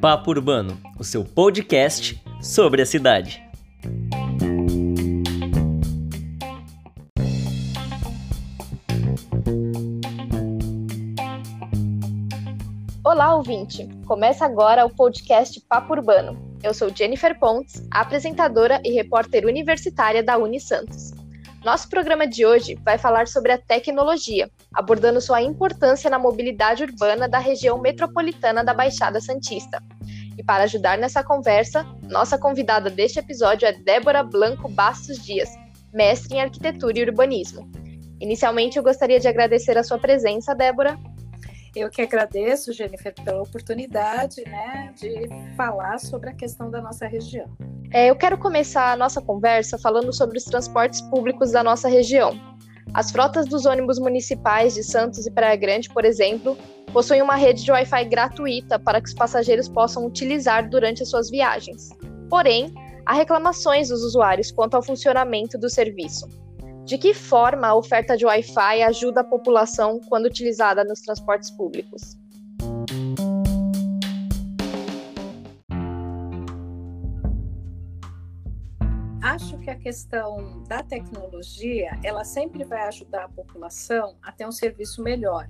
Papo 0.00 0.30
Urbano, 0.32 0.76
o 0.98 1.04
seu 1.04 1.24
podcast 1.24 2.20
sobre 2.40 2.82
a 2.82 2.86
cidade. 2.86 3.40
Olá, 13.04 13.36
ouvinte! 13.36 13.88
Começa 14.06 14.44
agora 14.44 14.84
o 14.84 14.90
podcast 14.90 15.60
Papo 15.68 15.92
Urbano. 15.92 16.36
Eu 16.64 16.74
sou 16.74 16.88
Jennifer 16.88 17.38
Pontes, 17.38 17.86
apresentadora 17.90 18.80
e 18.84 18.90
repórter 18.92 19.46
universitária 19.46 20.22
da 20.22 20.36
Unisantos. 20.36 21.21
Nosso 21.64 21.88
programa 21.88 22.26
de 22.26 22.44
hoje 22.44 22.74
vai 22.84 22.98
falar 22.98 23.28
sobre 23.28 23.52
a 23.52 23.58
tecnologia, 23.58 24.50
abordando 24.74 25.20
sua 25.20 25.40
importância 25.40 26.10
na 26.10 26.18
mobilidade 26.18 26.82
urbana 26.82 27.28
da 27.28 27.38
região 27.38 27.80
metropolitana 27.80 28.64
da 28.64 28.74
Baixada 28.74 29.20
Santista. 29.20 29.80
E 30.36 30.42
para 30.42 30.64
ajudar 30.64 30.98
nessa 30.98 31.22
conversa, 31.22 31.86
nossa 32.02 32.36
convidada 32.36 32.90
deste 32.90 33.20
episódio 33.20 33.66
é 33.66 33.72
Débora 33.72 34.24
Blanco 34.24 34.68
Bastos 34.68 35.24
Dias, 35.24 35.50
mestre 35.92 36.36
em 36.36 36.40
arquitetura 36.40 36.98
e 36.98 37.02
urbanismo. 37.04 37.70
Inicialmente, 38.20 38.76
eu 38.76 38.82
gostaria 38.82 39.20
de 39.20 39.28
agradecer 39.28 39.78
a 39.78 39.84
sua 39.84 39.98
presença, 39.98 40.56
Débora. 40.56 40.98
Eu 41.74 41.88
que 41.88 42.02
agradeço, 42.02 42.72
Jennifer, 42.72 43.14
pela 43.24 43.42
oportunidade 43.42 44.42
né, 44.46 44.92
de 44.94 45.28
falar 45.56 45.98
sobre 45.98 46.28
a 46.28 46.34
questão 46.34 46.70
da 46.70 46.82
nossa 46.82 47.06
região. 47.06 47.46
É, 47.90 48.10
eu 48.10 48.16
quero 48.16 48.36
começar 48.36 48.92
a 48.92 48.96
nossa 48.96 49.22
conversa 49.22 49.78
falando 49.78 50.12
sobre 50.12 50.36
os 50.36 50.44
transportes 50.44 51.00
públicos 51.00 51.50
da 51.50 51.62
nossa 51.62 51.88
região. 51.88 52.38
As 52.92 53.10
frotas 53.10 53.46
dos 53.46 53.64
ônibus 53.64 53.98
municipais 53.98 54.74
de 54.74 54.82
Santos 54.82 55.26
e 55.26 55.30
Praia 55.30 55.56
Grande, 55.56 55.88
por 55.88 56.04
exemplo, 56.04 56.58
possuem 56.92 57.22
uma 57.22 57.36
rede 57.36 57.64
de 57.64 57.70
Wi-Fi 57.70 58.04
gratuita 58.04 58.78
para 58.78 59.00
que 59.00 59.08
os 59.08 59.14
passageiros 59.14 59.68
possam 59.68 60.04
utilizar 60.04 60.68
durante 60.68 61.02
as 61.02 61.08
suas 61.08 61.30
viagens. 61.30 61.88
Porém, 62.28 62.74
há 63.06 63.14
reclamações 63.14 63.88
dos 63.88 64.02
usuários 64.02 64.52
quanto 64.52 64.74
ao 64.74 64.82
funcionamento 64.82 65.56
do 65.56 65.70
serviço. 65.70 66.28
De 66.84 66.98
que 66.98 67.14
forma 67.14 67.68
a 67.68 67.74
oferta 67.74 68.16
de 68.16 68.26
Wi-Fi 68.26 68.82
ajuda 68.82 69.20
a 69.20 69.24
população 69.24 70.00
quando 70.08 70.26
utilizada 70.26 70.84
nos 70.84 71.00
transportes 71.00 71.50
públicos? 71.50 72.16
acho 79.22 79.56
que 79.58 79.70
a 79.70 79.76
questão 79.76 80.62
da 80.64 80.82
tecnologia, 80.82 81.98
ela 82.02 82.24
sempre 82.24 82.64
vai 82.64 82.82
ajudar 82.88 83.24
a 83.24 83.28
população 83.28 84.16
a 84.20 84.30
ter 84.30 84.46
um 84.46 84.52
serviço 84.52 85.02
melhor, 85.02 85.48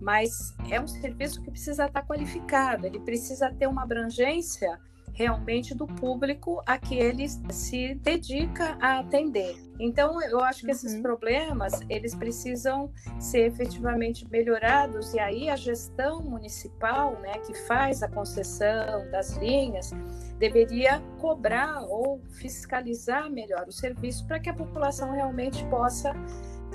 mas 0.00 0.54
é 0.70 0.80
um 0.80 0.86
serviço 0.86 1.40
que 1.42 1.50
precisa 1.50 1.86
estar 1.86 2.06
qualificado, 2.06 2.86
ele 2.86 3.00
precisa 3.00 3.50
ter 3.54 3.66
uma 3.66 3.84
abrangência 3.84 4.78
realmente 5.12 5.74
do 5.74 5.86
público 5.86 6.62
a 6.66 6.78
que 6.78 6.96
ele 6.96 7.28
se 7.28 7.94
dedica 7.96 8.76
a 8.80 9.00
atender. 9.00 9.56
Então, 9.78 10.22
eu 10.22 10.40
acho 10.40 10.64
que 10.64 10.70
esses 10.70 10.94
uhum. 10.94 11.02
problemas, 11.02 11.80
eles 11.88 12.14
precisam 12.14 12.90
ser 13.18 13.46
efetivamente 13.46 14.28
melhorados 14.30 15.12
e 15.12 15.18
aí 15.18 15.48
a 15.48 15.56
gestão 15.56 16.22
municipal, 16.22 17.18
né, 17.20 17.32
que 17.46 17.54
faz 17.66 18.02
a 18.02 18.08
concessão 18.08 19.10
das 19.10 19.36
linhas, 19.36 19.92
deveria 20.38 21.00
cobrar 21.20 21.82
ou 21.82 22.20
fiscalizar 22.38 23.30
melhor 23.30 23.66
o 23.66 23.72
serviço 23.72 24.26
para 24.26 24.38
que 24.38 24.48
a 24.48 24.54
população 24.54 25.12
realmente 25.12 25.64
possa 25.66 26.12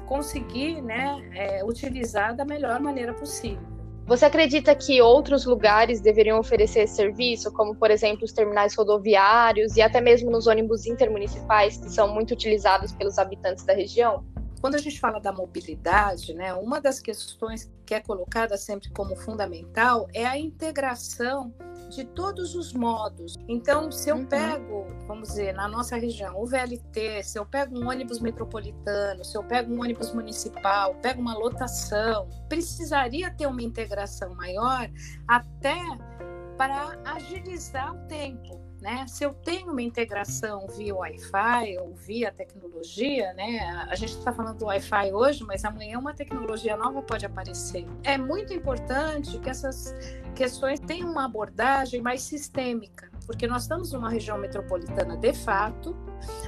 conseguir, 0.07 0.81
né, 0.81 1.29
é, 1.33 1.63
utilizar 1.63 2.35
da 2.35 2.45
melhor 2.45 2.79
maneira 2.79 3.13
possível. 3.13 3.76
Você 4.07 4.23
acredita 4.23 4.73
que 4.73 5.01
outros 5.01 5.45
lugares 5.45 5.99
deveriam 5.99 6.39
oferecer 6.39 6.83
esse 6.83 6.95
serviço, 6.95 7.51
como 7.51 7.75
por 7.75 7.91
exemplo 7.91 8.23
os 8.23 8.31
terminais 8.31 8.73
rodoviários 8.73 9.75
e 9.75 9.81
até 9.81 9.99
mesmo 9.99 10.31
nos 10.31 10.47
ônibus 10.47 10.85
intermunicipais, 10.85 11.75
que 11.75 11.89
são 11.89 12.13
muito 12.13 12.31
utilizados 12.31 12.93
pelos 12.93 13.17
habitantes 13.17 13.65
da 13.65 13.73
região? 13.73 14.23
Quando 14.59 14.75
a 14.75 14.79
gente 14.79 14.99
fala 14.99 15.19
da 15.19 15.31
mobilidade, 15.31 16.33
né, 16.33 16.53
uma 16.53 16.81
das 16.81 16.99
questões 16.99 17.71
que 17.85 17.93
é 17.93 18.01
colocada 18.01 18.57
sempre 18.57 18.89
como 18.91 19.15
fundamental 19.15 20.07
é 20.13 20.25
a 20.25 20.37
integração 20.37 21.53
de 21.89 22.03
todos 22.03 22.53
os 22.55 22.73
modos. 22.73 23.35
Então, 23.47 23.91
se 23.91 24.09
eu 24.09 24.17
uhum. 24.17 24.25
pego, 24.25 24.87
vamos 25.07 25.29
dizer, 25.29 25.53
na 25.53 25.67
nossa 25.67 25.95
região, 25.95 26.35
o 26.37 26.45
VLT, 26.45 27.23
se 27.23 27.39
eu 27.39 27.45
pego 27.45 27.79
um 27.79 27.87
ônibus 27.87 28.19
metropolitano, 28.19 29.23
se 29.23 29.37
eu 29.37 29.43
pego 29.43 29.73
um 29.73 29.81
ônibus 29.81 30.13
municipal, 30.13 30.95
pego 30.95 31.21
uma 31.21 31.37
lotação, 31.37 32.27
precisaria 32.49 33.31
ter 33.31 33.47
uma 33.47 33.63
integração 33.63 34.35
maior 34.35 34.89
até 35.27 35.77
para 36.57 36.99
agilizar 37.05 37.95
o 37.95 38.07
tempo. 38.07 38.66
Né? 38.81 39.05
Se 39.07 39.23
eu 39.23 39.33
tenho 39.33 39.71
uma 39.71 39.81
integração 39.81 40.67
via 40.67 40.93
Wi-Fi 40.95 41.77
ou 41.79 41.95
via 41.95 42.31
tecnologia, 42.31 43.33
né? 43.33 43.59
A 43.89 43.95
gente 43.95 44.15
está 44.15 44.31
falando 44.31 44.59
do 44.59 44.65
Wi-Fi 44.65 45.11
hoje, 45.13 45.43
mas 45.43 45.65
amanhã 45.65 45.97
uma 45.97 46.13
tecnologia 46.13 46.77
nova 46.77 47.01
pode 47.01 47.25
aparecer. 47.25 47.87
É 48.03 48.19
muito 48.19 48.53
importante 48.53 49.39
que 49.39 49.49
essas 49.49 49.95
questões 50.35 50.79
tenham 50.79 51.09
uma 51.11 51.25
abordagem 51.25 52.01
mais 52.01 52.21
sistêmica, 52.21 53.09
porque 53.25 53.47
nós 53.47 53.63
estamos 53.63 53.91
numa 53.93 54.11
região 54.11 54.37
metropolitana 54.37 55.17
de 55.17 55.33
fato, 55.33 55.95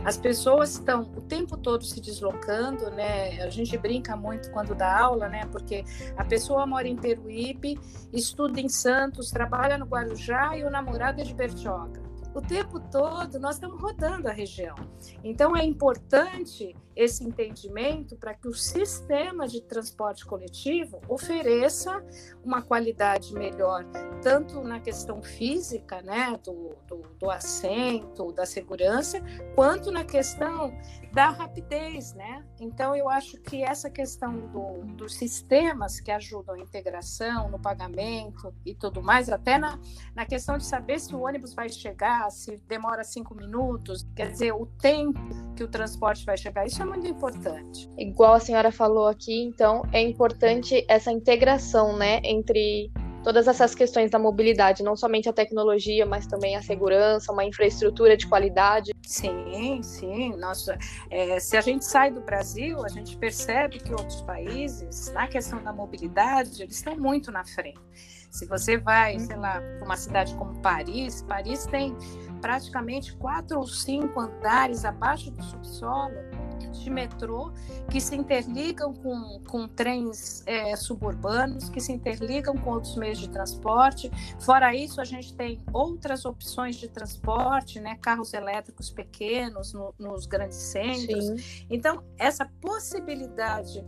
as 0.06 0.16
pessoas 0.16 0.74
estão 0.74 1.02
o 1.02 1.22
tempo 1.22 1.58
todo 1.58 1.84
se 1.84 2.00
deslocando, 2.00 2.92
né? 2.92 3.42
A 3.42 3.50
gente 3.50 3.76
brinca 3.76 4.16
muito 4.16 4.52
quando 4.52 4.76
dá 4.76 5.00
aula, 5.00 5.28
né? 5.28 5.48
Porque 5.52 5.84
a 6.16 6.24
pessoa 6.24 6.68
mora 6.68 6.88
em 6.88 6.96
Peruíbe, 6.96 7.80
estuda 8.14 8.62
em 8.62 8.70
Santos, 8.70 9.32
trabalha 9.32 9.80
no 9.80 9.86
Guarujá 9.86 10.56
e 10.56 10.64
o 10.64 10.70
namorado 10.70 11.22
é 11.22 11.24
de 11.24 11.34
Bertioga 11.34 12.09
o 12.40 12.42
tempo 12.42 12.80
todo 12.80 13.38
nós 13.38 13.56
estamos 13.56 13.82
rodando 13.82 14.30
a 14.30 14.32
região. 14.32 14.76
Então 15.24 15.56
é 15.56 15.64
importante 15.64 16.74
esse 17.00 17.24
entendimento 17.24 18.18
para 18.18 18.34
que 18.34 18.46
o 18.46 18.54
sistema 18.54 19.48
de 19.48 19.62
transporte 19.62 20.26
coletivo 20.26 21.00
ofereça 21.08 22.04
uma 22.44 22.62
qualidade 22.62 23.34
melhor, 23.34 23.86
tanto 24.22 24.62
na 24.62 24.82
questão 24.82 25.22
física, 25.22 26.02
né, 26.02 26.38
do, 26.44 26.76
do, 26.86 27.02
do 27.18 27.32
assento, 27.32 28.34
da 28.34 28.46
segurança, 28.46 29.22
quanto 29.56 29.92
na 29.92 30.04
questão 30.04 30.78
da 31.14 31.30
rapidez, 31.30 32.14
né? 32.14 32.46
Então 32.60 32.96
eu 32.96 33.10
acho 33.10 33.40
que 33.40 33.64
essa 33.64 33.90
questão 33.90 34.48
do, 34.48 34.84
dos 34.96 35.16
sistemas 35.16 36.02
que 36.02 36.12
ajudam 36.12 36.56
a 36.56 36.60
integração 36.60 37.50
no 37.50 37.60
pagamento 37.60 38.54
e 38.66 38.76
tudo 38.76 39.02
mais, 39.02 39.30
até 39.30 39.58
na, 39.58 39.80
na 40.14 40.26
questão 40.26 40.58
de 40.58 40.66
saber 40.66 41.00
se 41.00 41.16
o 41.16 41.22
ônibus 41.22 41.54
vai 41.54 41.70
chegar, 41.70 42.30
se 42.30 42.58
demora 42.68 43.04
cinco 43.06 43.34
minutos, 43.34 44.06
quer 44.14 44.32
dizer, 44.32 44.52
o 44.52 44.66
tempo 44.66 45.20
que 45.56 45.64
o 45.64 45.68
transporte 45.68 46.26
vai 46.26 46.38
chegar, 46.38 46.68
isso 46.68 46.82
é 46.82 46.89
muito 46.90 47.08
importante. 47.08 47.90
Igual 47.98 48.34
a 48.34 48.40
senhora 48.40 48.72
falou 48.72 49.08
aqui, 49.08 49.44
então 49.44 49.84
é 49.92 50.02
importante 50.02 50.86
essa 50.88 51.12
integração, 51.12 51.96
né, 51.96 52.20
entre 52.24 52.92
todas 53.24 53.48
essas 53.48 53.76
questões 53.76 54.10
da 54.10 54.18
mobilidade, 54.18 54.84
não 54.84 54.96
somente 54.96 55.28
a 55.30 55.34
tecnologia, 55.34 56.06
mas 56.06 56.26
também 56.26 56.56
a 56.56 56.62
segurança, 56.62 57.32
uma 57.32 57.44
infraestrutura 57.44 58.16
de 58.16 58.28
qualidade. 58.28 58.92
Sim, 59.04 59.82
sim. 59.84 60.36
Nossa, 60.38 60.78
é, 61.10 61.40
se 61.40 61.58
a 61.58 61.62
gente 61.62 61.86
sai 61.86 62.12
do 62.12 62.22
Brasil, 62.22 62.84
a 62.84 62.90
gente 62.90 63.18
percebe 63.18 63.80
que 63.80 63.92
outros 63.92 64.22
países, 64.22 65.12
na 65.14 65.28
questão 65.28 65.62
da 65.62 65.74
mobilidade, 65.74 66.64
eles 66.64 66.76
estão 66.76 66.98
muito 66.98 67.32
na 67.32 67.44
frente. 67.46 67.80
Se 68.32 68.46
você 68.46 68.78
vai, 68.78 69.20
sei 69.20 69.36
lá, 69.36 69.60
para 69.60 69.86
uma 69.86 69.98
cidade 69.98 70.36
como 70.36 70.62
Paris, 70.62 71.24
Paris 71.24 71.66
tem 71.66 71.96
praticamente 72.42 73.16
quatro 73.18 73.58
ou 73.58 73.68
cinco 73.68 74.20
andares 74.20 74.86
abaixo 74.86 75.32
do 75.32 75.44
subsolo 75.44 76.14
de 76.68 76.90
metrô 76.90 77.52
que 77.90 78.00
se 78.00 78.16
interligam 78.16 78.94
com, 78.94 79.42
com 79.48 79.68
trens 79.68 80.44
é, 80.46 80.76
suburbanos, 80.76 81.70
que 81.70 81.80
se 81.80 81.92
interligam 81.92 82.56
com 82.58 82.72
outros 82.72 82.96
meios 82.96 83.18
de 83.18 83.30
transporte. 83.30 84.12
Fora 84.40 84.76
isso, 84.76 85.02
a 85.02 85.06
gente 85.06 85.34
tem 85.34 85.62
outras 85.74 86.26
opções 86.26 86.76
de 86.76 86.88
transporte, 86.88 87.80
né? 87.80 87.98
carros 88.02 88.34
elétricos 88.34 88.90
pequenos 88.90 89.74
no, 89.74 89.94
nos 89.98 90.26
grandes 90.26 90.58
centros. 90.58 91.26
Sim. 91.26 91.66
Então, 91.70 92.04
essa 92.18 92.46
possibilidade 92.62 93.86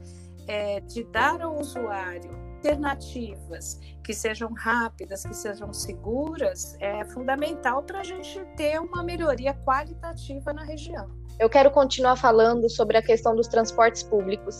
é, 0.47 0.79
de 0.81 1.03
dar 1.03 1.41
ao 1.41 1.59
usuário 1.59 2.50
alternativas 2.61 3.79
que 4.03 4.13
sejam 4.13 4.53
rápidas, 4.53 5.25
que 5.25 5.33
sejam 5.33 5.73
seguras, 5.73 6.77
é 6.79 7.03
fundamental 7.05 7.81
para 7.81 8.01
a 8.01 8.03
gente 8.03 8.39
ter 8.55 8.79
uma 8.79 9.03
melhoria 9.03 9.53
qualitativa 9.65 10.53
na 10.53 10.63
região. 10.63 11.09
Eu 11.39 11.49
quero 11.49 11.71
continuar 11.71 12.15
falando 12.15 12.69
sobre 12.69 12.97
a 12.97 13.01
questão 13.01 13.35
dos 13.35 13.47
transportes 13.47 14.03
públicos. 14.03 14.57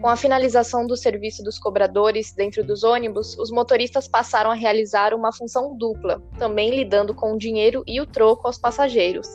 Com 0.00 0.08
a 0.08 0.16
finalização 0.16 0.86
do 0.86 0.96
serviço 0.96 1.44
dos 1.44 1.58
cobradores 1.58 2.32
dentro 2.32 2.64
dos 2.64 2.82
ônibus, 2.82 3.38
os 3.38 3.50
motoristas 3.50 4.08
passaram 4.08 4.50
a 4.50 4.54
realizar 4.54 5.14
uma 5.14 5.32
função 5.32 5.76
dupla, 5.76 6.20
também 6.38 6.74
lidando 6.74 7.14
com 7.14 7.34
o 7.34 7.38
dinheiro 7.38 7.84
e 7.86 8.00
o 8.00 8.06
troco 8.06 8.46
aos 8.46 8.58
passageiros. 8.58 9.28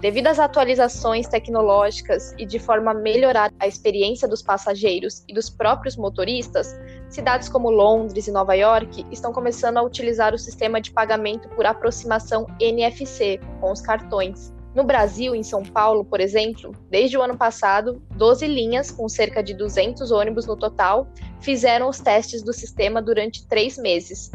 Devido 0.00 0.28
às 0.28 0.38
atualizações 0.38 1.26
tecnológicas 1.26 2.32
e 2.38 2.46
de 2.46 2.60
forma 2.60 2.92
a 2.92 2.94
melhorar 2.94 3.52
a 3.58 3.66
experiência 3.66 4.28
dos 4.28 4.40
passageiros 4.40 5.24
e 5.26 5.34
dos 5.34 5.50
próprios 5.50 5.96
motoristas, 5.96 6.78
cidades 7.08 7.48
como 7.48 7.70
Londres 7.70 8.26
e 8.26 8.30
Nova 8.30 8.54
York 8.54 9.06
estão 9.10 9.32
começando 9.32 9.78
a 9.78 9.82
utilizar 9.82 10.34
o 10.34 10.38
sistema 10.38 10.80
de 10.80 10.90
pagamento 10.92 11.48
por 11.50 11.66
aproximação 11.66 12.46
NFC 12.60 13.40
com 13.60 13.72
os 13.72 13.80
cartões. 13.80 14.52
No 14.74 14.84
Brasil, 14.84 15.34
em 15.34 15.42
São 15.42 15.62
Paulo, 15.62 16.04
por 16.04 16.20
exemplo, 16.20 16.72
desde 16.88 17.16
o 17.16 17.22
ano 17.22 17.36
passado, 17.36 18.02
12 18.16 18.46
linhas, 18.46 18.90
com 18.90 19.08
cerca 19.08 19.42
de 19.42 19.54
200 19.54 20.10
ônibus 20.12 20.46
no 20.46 20.56
total, 20.56 21.08
fizeram 21.40 21.88
os 21.88 21.98
testes 21.98 22.42
do 22.42 22.52
sistema 22.52 23.00
durante 23.02 23.46
três 23.48 23.78
meses, 23.78 24.30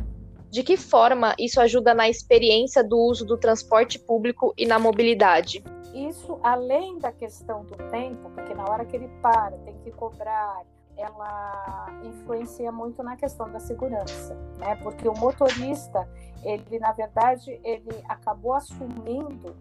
de 0.50 0.62
que 0.62 0.76
forma 0.76 1.36
isso 1.40 1.62
ajuda 1.62 1.94
na 1.94 2.10
experiência 2.10 2.84
do 2.84 2.98
uso 2.98 3.26
do 3.26 3.38
transporte 3.38 3.98
público 3.98 4.54
e 4.58 4.66
na 4.66 4.78
mobilidade? 4.78 5.64
Isso, 5.94 6.40
além 6.42 6.98
da 6.98 7.12
questão 7.12 7.64
do 7.66 7.78
tempo, 7.90 8.30
porque 8.32 8.54
na 8.54 8.64
hora 8.70 8.84
que 8.84 8.96
ele 8.96 9.08
para, 9.22 9.58
tem 9.60 9.76
que 9.84 9.92
cobrar, 9.92 10.64
ela 10.98 11.88
influencia 12.04 12.72
muito 12.72 13.02
na 13.04 13.16
questão 13.16 13.52
da 13.52 13.60
segurança, 13.60 14.36
né? 14.58 14.76
Porque 14.78 15.08
o 15.08 15.14
motorista, 15.18 16.08
ele 16.44 16.80
na 16.80 16.92
verdade, 16.92 17.60
ele 17.64 18.04
acabou 18.08 18.54
assumindo 18.54 19.56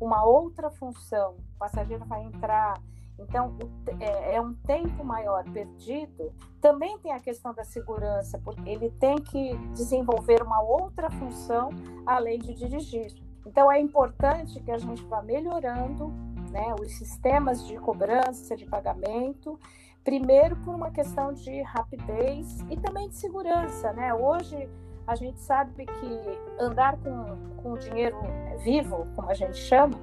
uma 0.00 0.24
outra 0.24 0.70
função. 0.70 1.34
O 1.54 1.58
passageiro 1.58 2.04
vai 2.04 2.22
entrar 2.22 2.74
então, 3.18 3.56
é, 3.98 4.36
é, 4.36 4.40
um 4.40 4.52
tempo 4.54 5.04
maior 5.04 5.44
perdido. 5.50 6.32
Também 6.60 6.98
tem 6.98 7.12
a 7.12 7.20
questão 7.20 7.54
da 7.54 7.64
segurança, 7.64 8.38
porque 8.44 8.68
ele 8.68 8.90
tem 8.90 9.16
que 9.16 9.56
desenvolver 9.74 10.42
uma 10.42 10.60
outra 10.60 11.10
função 11.10 11.70
além 12.04 12.38
de 12.38 12.54
dirigir. 12.54 13.14
Então, 13.46 13.70
é 13.70 13.80
importante 13.80 14.60
que 14.60 14.70
a 14.70 14.78
gente 14.78 15.02
vá 15.04 15.22
melhorando 15.22 16.08
né, 16.50 16.74
os 16.80 16.92
sistemas 16.98 17.66
de 17.66 17.78
cobrança, 17.78 18.56
de 18.56 18.66
pagamento, 18.66 19.58
primeiro 20.06 20.54
por 20.58 20.72
uma 20.72 20.90
questão 20.90 21.32
de 21.32 21.60
rapidez 21.62 22.64
e 22.70 22.76
também 22.76 23.08
de 23.08 23.16
segurança. 23.16 23.92
Né? 23.92 24.14
Hoje, 24.14 24.68
a 25.04 25.16
gente 25.16 25.40
sabe 25.40 25.84
que 25.84 26.62
andar 26.62 26.96
com, 26.98 27.36
com 27.56 27.74
dinheiro 27.74 28.16
vivo, 28.62 29.06
como 29.14 29.28
a 29.28 29.34
gente 29.34 29.56
chama, 29.56 29.98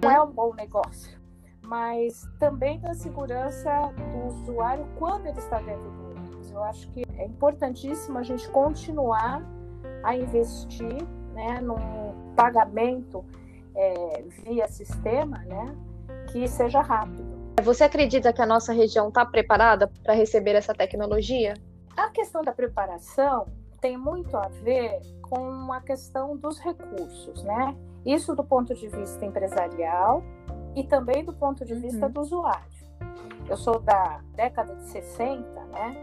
não 0.00 0.10
é 0.10 0.22
um 0.22 0.30
bom 0.30 0.54
negócio 0.54 1.18
mas 1.68 2.26
também 2.38 2.80
da 2.80 2.94
segurança 2.94 3.70
do 3.92 4.28
usuário 4.28 4.86
quando 4.98 5.26
ele 5.26 5.38
está 5.38 5.60
dentro 5.60 5.90
do 5.90 6.10
ônibus. 6.12 6.50
Eu 6.50 6.64
acho 6.64 6.90
que 6.92 7.04
é 7.18 7.26
importantíssimo 7.26 8.16
a 8.16 8.22
gente 8.22 8.48
continuar 8.48 9.42
a 10.02 10.16
investir 10.16 10.96
né, 11.34 11.60
num 11.60 12.32
pagamento 12.34 13.22
é, 13.74 14.24
via 14.42 14.66
sistema 14.66 15.40
né, 15.40 15.76
que 16.32 16.48
seja 16.48 16.80
rápido. 16.80 17.27
Você 17.62 17.84
acredita 17.84 18.32
que 18.32 18.40
a 18.40 18.46
nossa 18.46 18.72
região 18.72 19.08
está 19.08 19.26
preparada 19.26 19.90
para 20.02 20.14
receber 20.14 20.54
essa 20.54 20.72
tecnologia? 20.72 21.54
A 21.96 22.08
questão 22.10 22.42
da 22.42 22.52
preparação 22.52 23.46
tem 23.80 23.96
muito 23.96 24.36
a 24.36 24.48
ver 24.48 25.00
com 25.22 25.72
a 25.72 25.80
questão 25.80 26.36
dos 26.36 26.58
recursos, 26.60 27.42
né? 27.42 27.76
Isso 28.06 28.34
do 28.34 28.44
ponto 28.44 28.74
de 28.74 28.88
vista 28.88 29.24
empresarial 29.24 30.22
e 30.76 30.84
também 30.84 31.24
do 31.24 31.32
ponto 31.32 31.64
de 31.64 31.74
vista 31.74 32.06
uhum. 32.06 32.12
do 32.12 32.20
usuário. 32.20 32.78
Eu 33.48 33.56
sou 33.56 33.80
da 33.80 34.20
década 34.34 34.76
de 34.76 34.84
60, 34.90 35.42
né? 35.66 35.96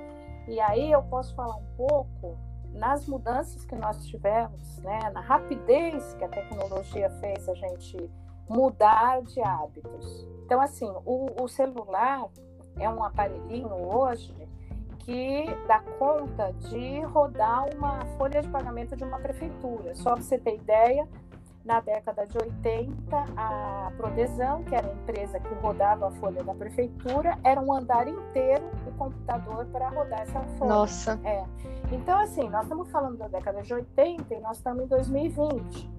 E 0.48 0.60
aí 0.60 0.92
eu 0.92 1.02
posso 1.04 1.34
falar 1.36 1.56
um 1.56 1.66
pouco 1.78 2.38
nas 2.74 3.08
mudanças 3.08 3.64
que 3.66 3.76
nós 3.76 4.06
tivemos, 4.06 4.78
né? 4.80 5.10
Na 5.14 5.22
rapidez 5.22 6.14
que 6.16 6.24
a 6.24 6.28
tecnologia 6.28 7.10
fez 7.22 7.48
a 7.48 7.54
gente 7.54 8.12
mudar 8.50 9.22
de 9.24 9.42
hábitos. 9.42 10.28
Então, 10.46 10.62
assim, 10.62 10.92
o, 11.06 11.44
o 11.44 11.48
celular 11.48 12.28
é 12.80 12.90
um 12.90 13.04
aparelhinho 13.04 13.74
hoje 13.74 14.34
que 15.00 15.46
dá 15.68 15.80
conta 16.00 16.52
de 16.54 17.02
rodar 17.02 17.66
uma 17.76 18.06
folha 18.18 18.42
de 18.42 18.48
pagamento 18.50 18.96
de 18.96 19.04
uma 19.04 19.20
prefeitura. 19.20 19.96
Só 19.96 20.14
para 20.14 20.22
você 20.22 20.38
ter 20.38 20.56
ideia, 20.56 21.08
na 21.66 21.80
década 21.80 22.28
de 22.28 22.38
80, 22.38 22.94
a 23.36 23.92
Prodesão, 23.98 24.64
que 24.64 24.76
era 24.76 24.88
a 24.88 24.94
empresa 24.94 25.40
que 25.40 25.54
rodava 25.56 26.08
a 26.08 26.12
folha 26.12 26.44
da 26.44 26.54
prefeitura, 26.54 27.38
era 27.44 27.60
um 27.60 27.74
andar 27.74 28.08
inteiro 28.08 28.64
de 28.86 28.92
computador 28.92 29.66
para 29.66 29.90
rodar 29.90 30.22
essa 30.22 30.42
folha. 30.58 30.70
Nossa. 30.70 31.20
É. 31.24 31.44
Então, 31.92 32.20
assim, 32.20 32.48
nós 32.50 32.64
estamos 32.64 32.90
falando 32.92 33.18
da 33.18 33.28
década 33.28 33.64
de 33.64 33.74
80 33.74 34.34
e 34.34 34.40
nós 34.40 34.58
estamos 34.58 34.84
em 34.84 34.88
2020. 34.88 35.95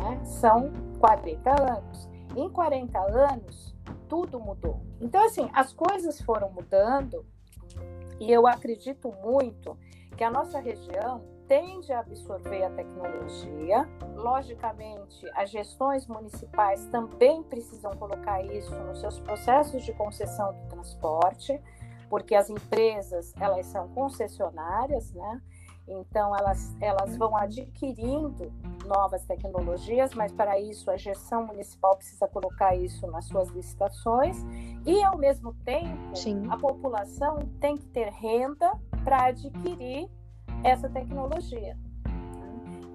Né? 0.00 0.24
São 0.24 0.72
40 0.98 1.50
anos. 1.50 2.08
Em 2.36 2.48
40 2.48 2.98
anos, 2.98 3.76
tudo 4.08 4.40
mudou. 4.40 4.80
Então, 5.00 5.24
assim, 5.24 5.48
as 5.52 5.72
coisas 5.72 6.20
foram 6.20 6.50
mudando 6.50 7.24
e 8.18 8.30
eu 8.30 8.46
acredito 8.46 9.12
muito 9.22 9.76
que 10.16 10.24
a 10.24 10.30
nossa 10.30 10.60
região 10.60 11.22
tende 11.48 11.92
a 11.92 12.00
absorver 12.00 12.62
a 12.62 12.70
tecnologia. 12.70 13.88
Logicamente, 14.14 15.28
as 15.34 15.50
gestões 15.50 16.06
municipais 16.06 16.86
também 16.86 17.42
precisam 17.42 17.90
colocar 17.96 18.40
isso 18.44 18.72
nos 18.72 19.00
seus 19.00 19.18
processos 19.18 19.84
de 19.84 19.92
concessão 19.94 20.52
do 20.52 20.68
transporte, 20.68 21.60
porque 22.08 22.34
as 22.34 22.50
empresas, 22.50 23.34
elas 23.40 23.66
são 23.66 23.88
concessionárias, 23.88 25.12
né? 25.12 25.42
Então, 25.90 26.36
elas, 26.36 26.76
elas 26.80 27.16
vão 27.16 27.36
adquirindo 27.36 28.52
novas 28.86 29.24
tecnologias, 29.24 30.14
mas 30.14 30.32
para 30.32 30.58
isso 30.60 30.88
a 30.88 30.96
gestão 30.96 31.44
municipal 31.44 31.96
precisa 31.96 32.28
colocar 32.28 32.76
isso 32.76 33.06
nas 33.08 33.26
suas 33.26 33.48
licitações 33.48 34.36
e, 34.86 35.02
ao 35.02 35.18
mesmo 35.18 35.52
tempo, 35.64 36.14
Sim. 36.14 36.46
a 36.48 36.56
população 36.56 37.38
tem 37.60 37.76
que 37.76 37.86
ter 37.88 38.08
renda 38.10 38.72
para 39.02 39.26
adquirir 39.26 40.08
essa 40.62 40.88
tecnologia. 40.88 41.76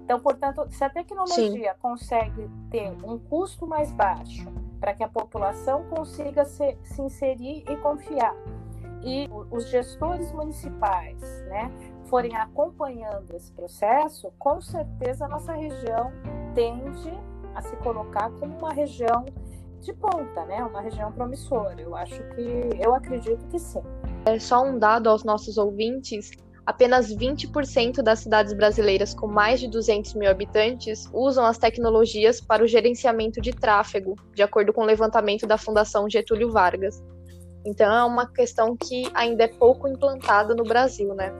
Então, 0.04 0.18
portanto, 0.18 0.66
se 0.70 0.82
a 0.82 0.88
tecnologia 0.88 1.74
Sim. 1.74 1.80
consegue 1.80 2.48
ter 2.70 2.90
um 3.04 3.18
custo 3.18 3.66
mais 3.66 3.92
baixo 3.92 4.46
para 4.80 4.94
que 4.94 5.02
a 5.02 5.08
população 5.08 5.84
consiga 5.90 6.44
se, 6.44 6.78
se 6.82 7.02
inserir 7.02 7.64
e 7.68 7.76
confiar, 7.78 8.34
e 9.02 9.28
os 9.50 9.68
gestores 9.68 10.32
municipais 10.32 11.20
né, 11.46 11.70
forem 12.06 12.36
acompanhando 12.36 13.34
esse 13.34 13.52
processo, 13.52 14.32
com 14.38 14.60
certeza 14.60 15.24
a 15.24 15.28
nossa 15.28 15.52
região 15.52 16.12
tende 16.54 17.12
a 17.54 17.62
se 17.62 17.76
colocar 17.76 18.30
como 18.38 18.58
uma 18.58 18.72
região 18.72 19.24
de 19.80 19.92
ponta, 19.92 20.44
né? 20.46 20.62
Uma 20.64 20.80
região 20.80 21.12
promissora. 21.12 21.80
Eu 21.80 21.94
acho 21.94 22.22
que, 22.34 22.70
eu 22.80 22.94
acredito 22.94 23.46
que 23.46 23.58
sim. 23.58 23.82
É 24.24 24.38
só 24.38 24.64
um 24.64 24.78
dado 24.78 25.08
aos 25.08 25.24
nossos 25.24 25.56
ouvintes 25.58 26.30
apenas 26.66 27.14
20% 27.14 28.02
das 28.02 28.18
cidades 28.18 28.52
brasileiras 28.52 29.14
com 29.14 29.28
mais 29.28 29.60
de 29.60 29.68
200 29.68 30.14
mil 30.14 30.28
habitantes 30.28 31.08
usam 31.12 31.46
as 31.46 31.56
tecnologias 31.56 32.40
para 32.40 32.64
o 32.64 32.66
gerenciamento 32.66 33.40
de 33.40 33.52
tráfego, 33.52 34.16
de 34.34 34.42
acordo 34.42 34.72
com 34.72 34.82
o 34.82 34.84
levantamento 34.84 35.46
da 35.46 35.56
Fundação 35.56 36.10
Getúlio 36.10 36.50
Vargas. 36.50 37.02
Então 37.64 37.92
é 37.92 38.04
uma 38.04 38.26
questão 38.26 38.76
que 38.76 39.08
ainda 39.14 39.44
é 39.44 39.48
pouco 39.48 39.86
implantada 39.86 40.54
no 40.54 40.64
Brasil, 40.64 41.14
né? 41.14 41.32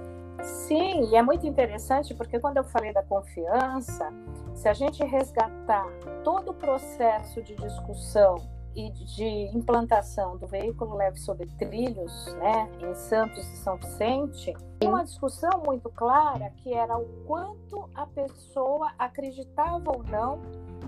Sim, 0.47 1.11
e 1.11 1.17
é 1.17 1.23
muito 1.23 1.45
interessante 1.45 2.15
porque 2.15 2.39
quando 2.39 2.59
eu 2.59 2.65
falei 2.65 2.93
da 2.93 3.03
confiança, 3.03 4.13
se 4.55 4.69
a 4.69 4.73
gente 4.73 5.05
resgatar 5.05 5.87
todo 6.23 6.53
o 6.53 6.55
processo 6.55 7.43
de 7.43 7.57
discussão 7.57 8.37
e 8.73 8.91
de 8.91 9.51
implantação 9.57 10.37
do 10.37 10.47
veículo 10.47 10.95
leve 10.95 11.19
sobre 11.19 11.47
trilhos, 11.59 12.33
né, 12.35 12.71
em 12.81 12.95
Santos 12.95 13.45
e 13.45 13.57
São 13.57 13.77
Vicente, 13.77 14.55
uma 14.85 15.03
discussão 15.03 15.63
muito 15.67 15.91
clara 15.91 16.51
que 16.59 16.73
era 16.73 16.97
o 16.97 17.07
quanto 17.27 17.91
a 17.93 18.07
pessoa 18.07 18.93
acreditava 18.97 19.91
ou 19.91 20.05
não 20.05 20.43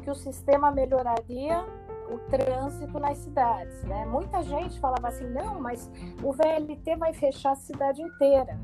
que 0.05 0.11
o 0.11 0.15
sistema 0.15 0.71
melhoraria 0.71 1.65
o 2.09 2.19
trânsito 2.31 2.99
nas 3.01 3.19
cidades, 3.19 3.83
né? 3.85 4.07
Muita 4.07 4.41
gente 4.43 4.79
falava 4.79 5.09
assim, 5.09 5.29
não, 5.29 5.61
mas 5.61 5.91
o 6.23 6.33
VLT 6.33 6.97
vai 6.97 7.13
fechar 7.13 7.53
a 7.53 7.57
cidade 7.57 8.01
inteira. 8.01 8.57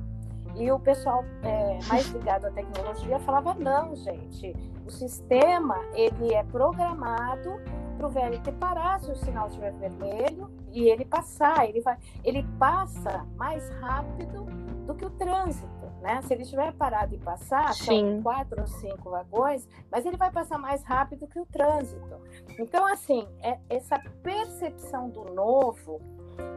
E 0.56 0.70
o 0.70 0.78
pessoal 0.78 1.24
é, 1.42 1.78
mais 1.88 2.06
ligado 2.08 2.46
à 2.46 2.50
tecnologia 2.50 3.18
falava, 3.20 3.54
não, 3.54 3.94
gente, 3.96 4.54
o 4.86 4.90
sistema 4.90 5.76
ele 5.94 6.32
é 6.32 6.42
programado 6.44 7.60
para 7.96 8.06
o 8.06 8.10
VLT 8.10 8.52
parar 8.52 9.00
se 9.00 9.10
o 9.10 9.16
sinal 9.16 9.48
estiver 9.48 9.72
vermelho 9.72 10.50
e 10.70 10.88
ele 10.88 11.04
passar. 11.04 11.68
Ele, 11.68 11.80
vai, 11.80 11.96
ele 12.22 12.46
passa 12.58 13.26
mais 13.36 13.68
rápido 13.80 14.44
do 14.86 14.94
que 14.94 15.04
o 15.04 15.10
trânsito, 15.10 15.86
né? 16.02 16.20
Se 16.22 16.34
ele 16.34 16.42
estiver 16.42 16.72
parado 16.74 17.14
e 17.14 17.18
passar, 17.18 17.72
Sim. 17.74 17.84
são 17.84 18.22
quatro 18.22 18.60
ou 18.60 18.66
cinco 18.66 19.10
vagões, 19.10 19.66
mas 19.90 20.04
ele 20.04 20.16
vai 20.16 20.30
passar 20.30 20.58
mais 20.58 20.84
rápido 20.84 21.26
que 21.26 21.40
o 21.40 21.46
trânsito. 21.46 22.20
Então, 22.58 22.86
assim, 22.86 23.26
é 23.40 23.58
essa 23.68 23.98
percepção 24.22 25.08
do 25.08 25.24
novo 25.32 26.00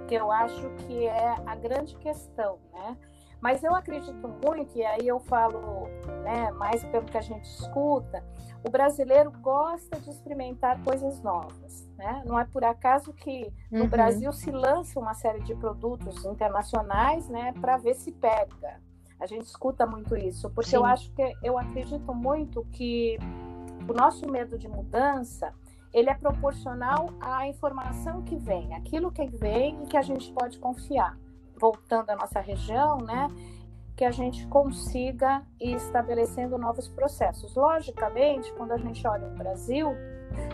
que 0.08 0.16
eu 0.16 0.32
acho 0.32 0.70
que 0.86 1.06
é 1.06 1.36
a 1.46 1.56
grande 1.56 1.96
questão, 1.98 2.60
né? 2.74 2.98
Mas 3.42 3.64
eu 3.64 3.76
acredito 3.76 4.28
muito, 4.28 4.76
e 4.76 4.84
aí 4.84 5.08
eu 5.08 5.20
falo 5.20 5.88
né, 6.24 6.52
mais 6.52 6.84
pelo 6.86 7.06
que 7.06 7.18
a 7.18 7.22
gente 7.22 7.46
escuta, 7.46 8.24
o 8.66 8.70
brasileiro 8.70 9.32
gosta 9.42 10.00
de 10.00 10.10
experimentar 10.10 10.84
coisas 10.84 11.22
novas. 11.22 11.88
Né? 11.98 12.24
Não 12.26 12.40
é 12.40 12.46
por 12.46 12.64
acaso 12.64 13.14
que 13.14 13.52
no 13.72 13.82
uhum. 13.82 13.88
Brasil 13.88 14.32
se 14.34 14.52
lança 14.52 15.00
uma 15.00 15.14
série 15.14 15.42
de 15.42 15.56
produtos 15.56 16.26
internacionais 16.26 17.28
né, 17.30 17.54
para 17.62 17.78
ver 17.78 17.96
se 17.96 18.12
pega. 18.12 18.82
A 19.20 19.26
gente 19.26 19.46
escuta 19.46 19.86
muito 19.86 20.16
isso, 20.16 20.50
porque 20.52 20.72
Sim. 20.72 20.78
eu 20.78 20.86
acho 20.86 21.12
que 21.12 21.34
eu 21.44 21.58
acredito 21.58 22.14
muito 22.14 22.64
que 22.72 23.18
o 23.88 23.94
nosso 23.94 24.30
medo 24.30 24.58
de 24.58 24.68
mudança 24.68 25.54
ele 25.94 26.10
é 26.10 26.14
proporcional 26.14 27.10
à 27.20 27.48
informação 27.48 28.22
que 28.22 28.36
vem, 28.36 28.76
aquilo 28.76 29.12
que 29.12 29.26
vem 29.26 29.82
e 29.84 29.88
que 29.88 29.98
a 29.98 30.02
gente 30.02 30.32
pode 30.34 30.60
confiar. 30.60 31.18
Voltando 31.60 32.10
à 32.10 32.16
nossa 32.16 32.40
região, 32.40 32.98
né? 32.98 33.28
Que 33.96 34.06
a 34.06 34.12
gente 34.12 34.46
consiga 34.48 35.42
ir 35.60 35.76
estabelecendo 35.76 36.58
novos 36.58 36.88
processos. 36.88 37.56
Logicamente, 37.56 38.54
quando 38.54 38.72
a 38.72 38.78
gente 38.78 39.06
olha 39.08 39.28
o 39.28 39.36
Brasil, 39.36 39.90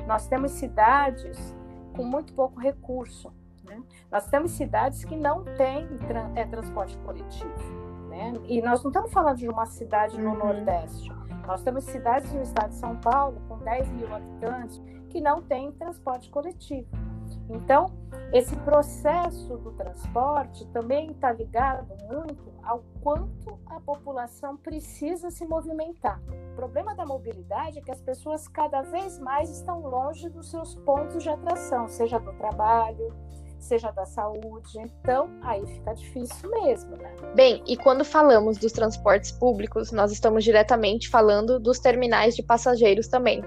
nós 0.07 0.27
temos 0.27 0.51
cidades 0.51 1.55
com 1.95 2.03
muito 2.03 2.33
pouco 2.33 2.59
recurso. 2.59 3.33
Né? 3.63 3.81
Nós 4.11 4.27
temos 4.27 4.51
cidades 4.51 5.03
que 5.03 5.15
não 5.15 5.43
têm 5.43 5.87
é, 6.35 6.45
transporte 6.45 6.97
coletivo. 6.99 7.83
Né? 8.09 8.33
E 8.45 8.61
nós 8.61 8.83
não 8.83 8.91
estamos 8.91 9.11
falando 9.11 9.37
de 9.37 9.47
uma 9.47 9.65
cidade 9.65 10.19
no 10.19 10.31
uhum. 10.31 10.37
Nordeste. 10.37 11.11
Nós 11.47 11.61
temos 11.63 11.83
cidades 11.85 12.31
no 12.33 12.41
estado 12.41 12.69
de 12.69 12.75
São 12.75 12.95
Paulo, 12.97 13.41
com 13.47 13.57
10 13.57 13.91
mil 13.91 14.13
habitantes, 14.13 14.81
que 15.09 15.19
não 15.19 15.41
têm 15.41 15.71
transporte 15.73 16.29
coletivo. 16.29 16.87
Então, 17.49 17.85
esse 18.31 18.55
processo 18.57 19.57
do 19.57 19.71
transporte 19.73 20.65
também 20.67 21.11
está 21.11 21.31
ligado 21.31 21.93
muito 22.11 22.51
ao 22.63 22.83
quanto 23.01 23.59
a 23.67 23.79
população 23.79 24.57
precisa 24.57 25.29
se 25.29 25.45
movimentar. 25.45 26.21
O 26.53 26.55
problema 26.55 26.95
da 26.95 27.05
mobilidade 27.05 27.79
é 27.79 27.81
que 27.81 27.91
as 27.91 28.01
pessoas 28.01 28.47
cada 28.47 28.81
vez 28.81 29.19
mais 29.19 29.49
estão 29.49 29.81
longe 29.81 30.29
dos 30.29 30.49
seus 30.49 30.75
pontos 30.75 31.21
de 31.21 31.29
atração, 31.29 31.87
seja 31.87 32.19
do 32.19 32.33
trabalho, 32.33 33.13
seja 33.59 33.91
da 33.91 34.05
saúde. 34.05 34.79
Então, 34.79 35.29
aí 35.41 35.65
fica 35.65 35.93
difícil 35.93 36.49
mesmo, 36.49 36.97
né? 36.97 37.15
Bem, 37.35 37.63
e 37.67 37.77
quando 37.77 38.03
falamos 38.03 38.57
dos 38.57 38.71
transportes 38.71 39.31
públicos, 39.31 39.91
nós 39.91 40.11
estamos 40.11 40.43
diretamente 40.43 41.09
falando 41.09 41.59
dos 41.59 41.79
terminais 41.79 42.35
de 42.35 42.43
passageiros 42.43 43.07
também. 43.07 43.41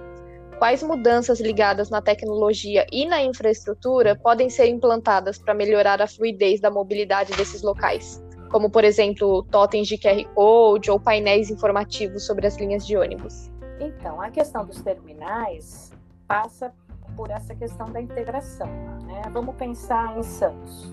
Quais 0.58 0.82
mudanças 0.82 1.38
ligadas 1.38 1.90
na 1.90 2.00
tecnologia 2.00 2.86
e 2.90 3.04
na 3.04 3.22
infraestrutura 3.22 4.16
podem 4.16 4.48
ser 4.48 4.68
implantadas 4.68 5.36
para 5.36 5.52
melhorar 5.52 6.00
a 6.00 6.06
fluidez 6.06 6.60
da 6.60 6.70
mobilidade 6.70 7.32
desses 7.36 7.60
locais? 7.60 8.24
Como, 8.50 8.70
por 8.70 8.82
exemplo, 8.82 9.42
totens 9.50 9.86
de 9.86 9.98
QR 9.98 10.24
Code 10.34 10.90
ou 10.90 10.98
painéis 10.98 11.50
informativos 11.50 12.24
sobre 12.24 12.46
as 12.46 12.56
linhas 12.56 12.86
de 12.86 12.96
ônibus? 12.96 13.50
Então, 13.78 14.18
a 14.18 14.30
questão 14.30 14.64
dos 14.64 14.80
terminais 14.80 15.92
passa 16.26 16.72
por 17.14 17.30
essa 17.30 17.54
questão 17.54 17.92
da 17.92 18.00
integração. 18.00 18.68
Né? 19.04 19.20
Vamos 19.32 19.54
pensar 19.56 20.16
em 20.16 20.22
Santos. 20.22 20.90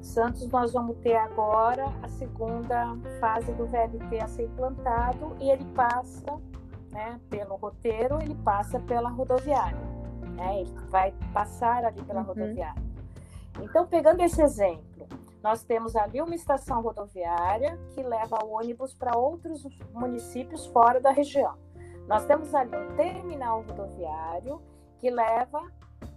Santos, 0.00 0.48
nós 0.48 0.72
vamos 0.72 0.96
ter 0.98 1.16
agora 1.16 1.86
a 2.00 2.08
segunda 2.08 2.96
fase 3.18 3.50
do 3.52 3.66
VLT 3.66 4.20
a 4.22 4.28
ser 4.28 4.44
implantado 4.44 5.36
e 5.40 5.50
ele 5.50 5.64
passa 5.74 6.40
né, 6.90 7.20
pelo 7.28 7.56
roteiro, 7.56 8.20
ele 8.20 8.34
passa 8.34 8.78
pela 8.80 9.08
rodoviária. 9.08 9.78
Né? 10.34 10.60
Ele 10.60 10.74
vai 10.88 11.12
passar 11.32 11.84
ali 11.84 12.02
pela 12.02 12.20
uhum. 12.20 12.26
rodoviária. 12.26 12.82
Então, 13.60 13.86
pegando 13.86 14.22
esse 14.22 14.40
exemplo, 14.40 15.06
nós 15.42 15.62
temos 15.62 15.96
ali 15.96 16.20
uma 16.20 16.34
estação 16.34 16.82
rodoviária 16.82 17.78
que 17.94 18.02
leva 18.02 18.44
o 18.44 18.50
ônibus 18.58 18.92
para 18.94 19.16
outros 19.16 19.66
municípios 19.92 20.66
fora 20.66 21.00
da 21.00 21.10
região. 21.10 21.56
Nós 22.06 22.24
temos 22.24 22.54
ali 22.54 22.76
um 22.76 22.96
terminal 22.96 23.62
rodoviário 23.62 24.60
que 24.98 25.10
leva 25.10 25.62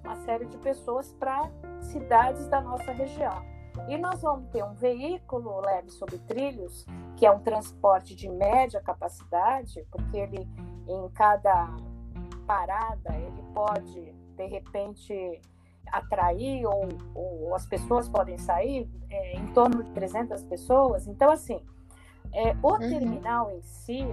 uma 0.04 0.16
série 0.18 0.46
de 0.46 0.58
pessoas 0.58 1.14
para 1.14 1.50
cidades 1.82 2.48
da 2.48 2.60
nossa 2.62 2.92
região. 2.92 3.53
E 3.88 3.98
nós 3.98 4.22
vamos 4.22 4.50
ter 4.50 4.64
um 4.64 4.74
veículo 4.74 5.60
leve 5.62 5.90
sobre 5.90 6.18
trilhos, 6.20 6.86
que 7.18 7.26
é 7.26 7.32
um 7.32 7.40
transporte 7.40 8.16
de 8.16 8.30
média 8.30 8.82
capacidade, 8.82 9.86
porque 9.92 10.18
ele 10.18 10.48
em 10.88 11.10
cada 11.10 11.70
parada 12.46 13.16
ele 13.16 13.44
pode 13.54 14.14
de 14.36 14.46
repente 14.48 15.42
atrair 15.92 16.66
ou, 16.66 16.88
ou 17.14 17.56
as 17.56 17.66
pessoas 17.66 18.10
podem 18.10 18.38
sair 18.38 18.90
é, 19.10 19.38
em 19.38 19.48
torno 19.54 19.84
de 19.84 19.92
300 19.92 20.44
pessoas. 20.44 21.08
Então 21.08 21.30
assim, 21.32 21.62
é, 22.34 22.56
o 22.62 22.74
uhum. 22.74 22.80
terminal 22.80 23.52
em 23.52 23.62
si 23.62 24.06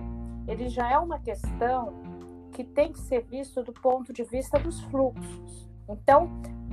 ele 0.46 0.68
já 0.68 0.90
é 0.90 0.98
uma 0.98 1.18
questão 1.20 1.92
que 2.52 2.64
tem 2.64 2.92
que 2.92 2.98
ser 2.98 3.22
visto 3.22 3.62
do 3.62 3.72
ponto 3.72 4.12
de 4.12 4.24
vista 4.24 4.58
dos 4.58 4.80
fluxos. 4.82 5.68
Então, 5.88 6.30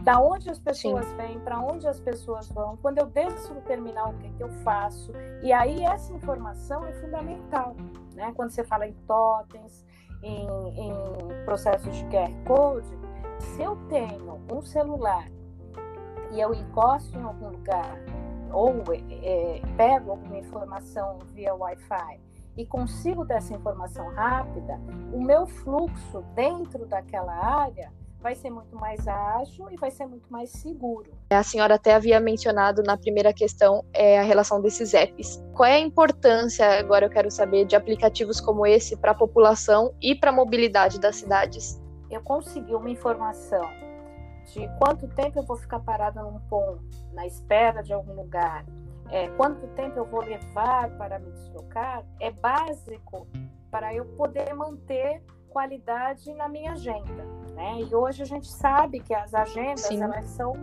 da 0.08 0.22
onde 0.22 0.50
as 0.50 0.58
pessoas 0.58 1.06
Sim. 1.06 1.18
vêm, 1.18 1.40
para 1.42 1.60
onde 1.60 1.86
as 1.86 2.00
pessoas 2.00 2.48
vão, 2.48 2.78
quando 2.78 2.98
eu 2.98 3.08
desço 3.08 3.54
no 3.54 3.60
terminal, 3.60 4.12
o 4.12 4.14
que, 4.14 4.28
é 4.28 4.30
que 4.38 4.42
eu 4.42 4.50
faço? 4.64 5.12
E 5.44 5.52
aí 5.52 5.84
essa 5.84 6.14
informação 6.14 6.86
é 6.86 6.94
fundamental, 6.94 7.76
né? 8.16 8.32
Quando 8.34 8.52
você 8.52 8.64
fala 8.64 8.88
em 8.88 8.94
totens, 9.06 9.86
em, 10.24 10.48
em 10.80 10.94
processos 11.44 11.94
de 11.94 12.06
QR 12.06 12.32
Code, 12.46 12.88
se 13.40 13.62
eu 13.62 13.76
tenho 13.90 14.40
um 14.50 14.62
celular 14.62 15.28
e 16.32 16.40
eu 16.40 16.54
encosto 16.54 17.20
em 17.20 17.24
algum 17.24 17.50
lugar 17.50 18.00
ou 18.54 18.82
é, 19.22 19.62
pego 19.76 20.12
alguma 20.12 20.38
informação 20.38 21.20
via 21.34 21.54
Wi-Fi 21.54 22.22
e 22.56 22.66
consigo 22.66 23.26
dessa 23.26 23.54
informação 23.54 24.10
rápida, 24.14 24.80
o 25.12 25.22
meu 25.22 25.46
fluxo 25.48 26.22
dentro 26.34 26.86
daquela 26.86 27.34
área 27.34 27.92
vai 28.20 28.36
ser 28.36 28.50
muito 28.50 28.76
mais 28.76 29.08
ágil 29.08 29.70
e 29.72 29.76
vai 29.78 29.92
ser 29.92 30.06
muito 30.06 30.32
mais 30.32 30.50
seguro. 30.50 31.12
A 31.30 31.44
senhora 31.44 31.76
até 31.76 31.94
havia 31.94 32.20
mencionado 32.20 32.82
na 32.84 32.98
primeira 32.98 33.32
questão 33.34 33.84
é, 33.94 34.20
a 34.20 34.24
relação 34.24 34.62
desses 34.62 34.94
apps. 34.94 35.42
Qual 35.54 35.68
é 35.68 35.76
a 35.76 35.80
importância, 35.80 36.80
agora 36.80 37.06
eu 37.06 37.10
quero 37.10 37.30
saber, 37.30 37.66
de 37.66 37.76
aplicativos 37.76 38.42
como 38.42 38.66
esse 38.66 38.98
para 38.98 39.12
a 39.12 39.16
população 39.16 39.94
e 40.02 40.16
para 40.16 40.32
a 40.32 40.34
mobilidade 40.34 41.00
das 41.00 41.16
cidades? 41.18 41.82
Eu 42.10 42.22
consegui 42.22 42.74
uma 42.74 42.90
informação 42.90 43.70
de 44.46 44.68
quanto 44.80 45.08
tempo 45.10 45.40
eu 45.40 45.44
vou 45.44 45.58
ficar 45.58 45.80
parada 45.80 46.22
num 46.24 46.40
ponto, 46.50 46.82
na 47.14 47.28
espera 47.28 47.82
de 47.82 47.92
algum 47.92 48.14
lugar, 48.14 48.66
é, 49.10 49.28
quanto 49.30 49.68
tempo 49.68 49.98
eu 49.98 50.06
vou 50.06 50.22
levar 50.22 50.90
para 50.98 51.20
me 51.20 51.32
deslocar, 51.32 52.04
é 52.20 52.32
básico 52.32 53.28
para 53.72 53.94
eu 53.94 54.06
poder 54.06 54.54
manter 54.54 55.22
qualidade 55.50 56.34
na 56.34 56.48
minha 56.48 56.74
agenda. 56.74 57.26
Né? 57.58 57.82
E 57.82 57.96
hoje 57.96 58.22
a 58.22 58.26
gente 58.26 58.48
sabe 58.48 59.00
que 59.00 59.16
as 59.16 59.34
agendas 59.34 59.90
elas 59.90 60.26
são 60.28 60.54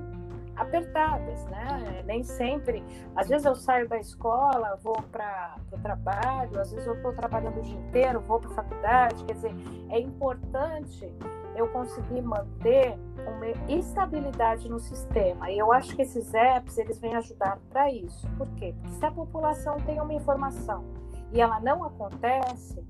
apertadas, 0.55 1.45
né? 1.47 2.05
Nem 2.07 2.23
sempre. 2.23 2.85
Às 3.17 3.29
vezes 3.29 3.45
eu 3.45 3.57
saio 3.57 3.89
da 3.89 3.99
escola, 3.99 4.79
vou 4.81 4.95
para 5.11 5.57
o 5.73 5.79
trabalho, 5.79 6.61
às 6.61 6.71
vezes 6.71 6.87
eu 6.87 6.95
estou 6.95 7.13
trabalhando 7.13 7.59
o 7.59 7.63
dia 7.63 7.77
inteiro, 7.77 8.21
vou 8.21 8.39
para 8.39 8.51
a 8.51 8.55
faculdade. 8.55 9.25
Quer 9.25 9.33
dizer, 9.33 9.55
é 9.91 9.99
importante 9.99 11.13
eu 11.57 11.67
conseguir 11.69 12.23
manter 12.23 12.97
uma 13.27 13.49
estabilidade 13.69 14.69
no 14.69 14.79
sistema. 14.79 15.51
E 15.51 15.59
eu 15.59 15.73
acho 15.73 15.97
que 15.97 16.03
esses 16.03 16.33
apps 16.33 16.79
eles 16.79 17.01
vêm 17.01 17.17
ajudar 17.17 17.59
para 17.71 17.91
isso. 17.91 18.25
Por 18.39 18.47
quê? 18.55 18.73
Porque 18.81 18.97
se 18.97 19.05
a 19.05 19.11
população 19.11 19.79
tem 19.79 20.01
uma 20.01 20.15
informação 20.15 20.85
e 21.33 21.41
ela 21.41 21.59
não 21.59 21.83
acontece, 21.83 22.87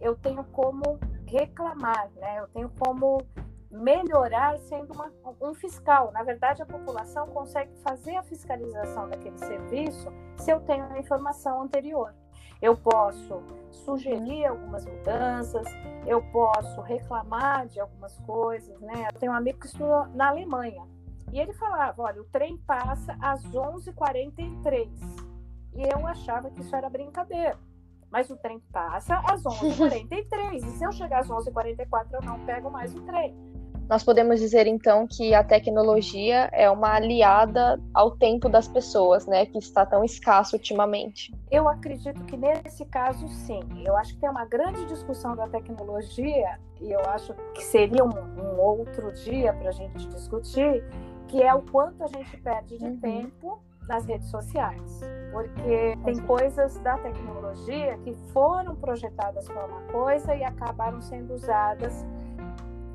eu 0.00 0.14
tenho 0.14 0.44
como 0.44 1.00
reclamar, 1.30 2.10
né? 2.16 2.40
Eu 2.40 2.48
tenho 2.48 2.68
como 2.78 3.22
melhorar 3.70 4.58
sendo 4.58 4.92
uma, 4.92 5.12
um 5.40 5.54
fiscal. 5.54 6.10
Na 6.12 6.24
verdade, 6.24 6.60
a 6.60 6.66
população 6.66 7.28
consegue 7.28 7.72
fazer 7.82 8.16
a 8.16 8.22
fiscalização 8.22 9.08
daquele 9.08 9.38
serviço 9.38 10.12
se 10.36 10.50
eu 10.50 10.60
tenho 10.60 10.84
a 10.92 10.98
informação 10.98 11.62
anterior. 11.62 12.12
Eu 12.60 12.76
posso 12.76 13.42
sugerir 13.70 14.44
algumas 14.44 14.84
mudanças, 14.84 15.64
eu 16.06 16.20
posso 16.30 16.80
reclamar 16.82 17.66
de 17.68 17.80
algumas 17.80 18.18
coisas, 18.20 18.78
né? 18.80 19.08
Eu 19.08 19.18
tenho 19.18 19.32
um 19.32 19.36
amigo 19.36 19.60
que 19.60 19.66
estuda 19.66 20.10
na 20.14 20.28
Alemanha 20.28 20.84
e 21.32 21.40
ele 21.40 21.52
falava, 21.54 22.02
olha, 22.02 22.20
o 22.20 22.24
trem 22.24 22.58
passa 22.58 23.16
às 23.20 23.42
11h43 23.44 24.90
e 25.74 25.82
eu 25.82 26.06
achava 26.06 26.50
que 26.50 26.60
isso 26.60 26.74
era 26.74 26.90
brincadeira. 26.90 27.56
Mas 28.10 28.28
o 28.28 28.36
trem 28.36 28.60
passa 28.72 29.16
às 29.26 29.42
11h43 29.42 30.56
e 30.56 30.70
se 30.72 30.84
eu 30.84 30.92
chegar 30.92 31.20
às 31.20 31.28
11h44 31.28 32.06
eu 32.12 32.22
não 32.22 32.40
pego 32.40 32.70
mais 32.70 32.94
o 32.94 33.00
trem. 33.02 33.34
Nós 33.90 34.04
podemos 34.04 34.38
dizer 34.38 34.68
então 34.68 35.04
que 35.04 35.34
a 35.34 35.42
tecnologia 35.42 36.48
é 36.52 36.70
uma 36.70 36.94
aliada 36.94 37.80
ao 37.92 38.12
tempo 38.12 38.48
das 38.48 38.68
pessoas, 38.68 39.26
né, 39.26 39.46
que 39.46 39.58
está 39.58 39.84
tão 39.84 40.04
escasso 40.04 40.54
ultimamente. 40.54 41.34
Eu 41.50 41.68
acredito 41.68 42.24
que 42.24 42.36
nesse 42.36 42.84
caso 42.84 43.26
sim. 43.26 43.60
Eu 43.84 43.96
acho 43.96 44.14
que 44.14 44.20
tem 44.20 44.30
uma 44.30 44.44
grande 44.44 44.86
discussão 44.86 45.34
da 45.34 45.48
tecnologia 45.48 46.60
e 46.80 46.92
eu 46.92 47.00
acho 47.06 47.34
que 47.52 47.64
seria 47.64 48.04
um, 48.04 48.10
um 48.10 48.60
outro 48.60 49.12
dia 49.12 49.52
para 49.54 49.70
a 49.70 49.72
gente 49.72 50.06
discutir, 50.06 50.84
que 51.26 51.42
é 51.42 51.52
o 51.52 51.60
quanto 51.60 52.04
a 52.04 52.06
gente 52.06 52.36
perde 52.36 52.78
de 52.78 52.84
uhum. 52.84 53.00
tempo 53.00 53.60
nas 53.90 54.06
redes 54.06 54.28
sociais, 54.28 55.00
porque 55.32 55.98
tem 56.04 56.16
coisas 56.20 56.78
da 56.78 56.96
tecnologia 56.98 57.98
que 57.98 58.14
foram 58.32 58.76
projetadas 58.76 59.48
para 59.48 59.66
uma 59.66 59.82
coisa 59.90 60.32
e 60.34 60.44
acabaram 60.44 61.02
sendo 61.02 61.34
usadas 61.34 62.06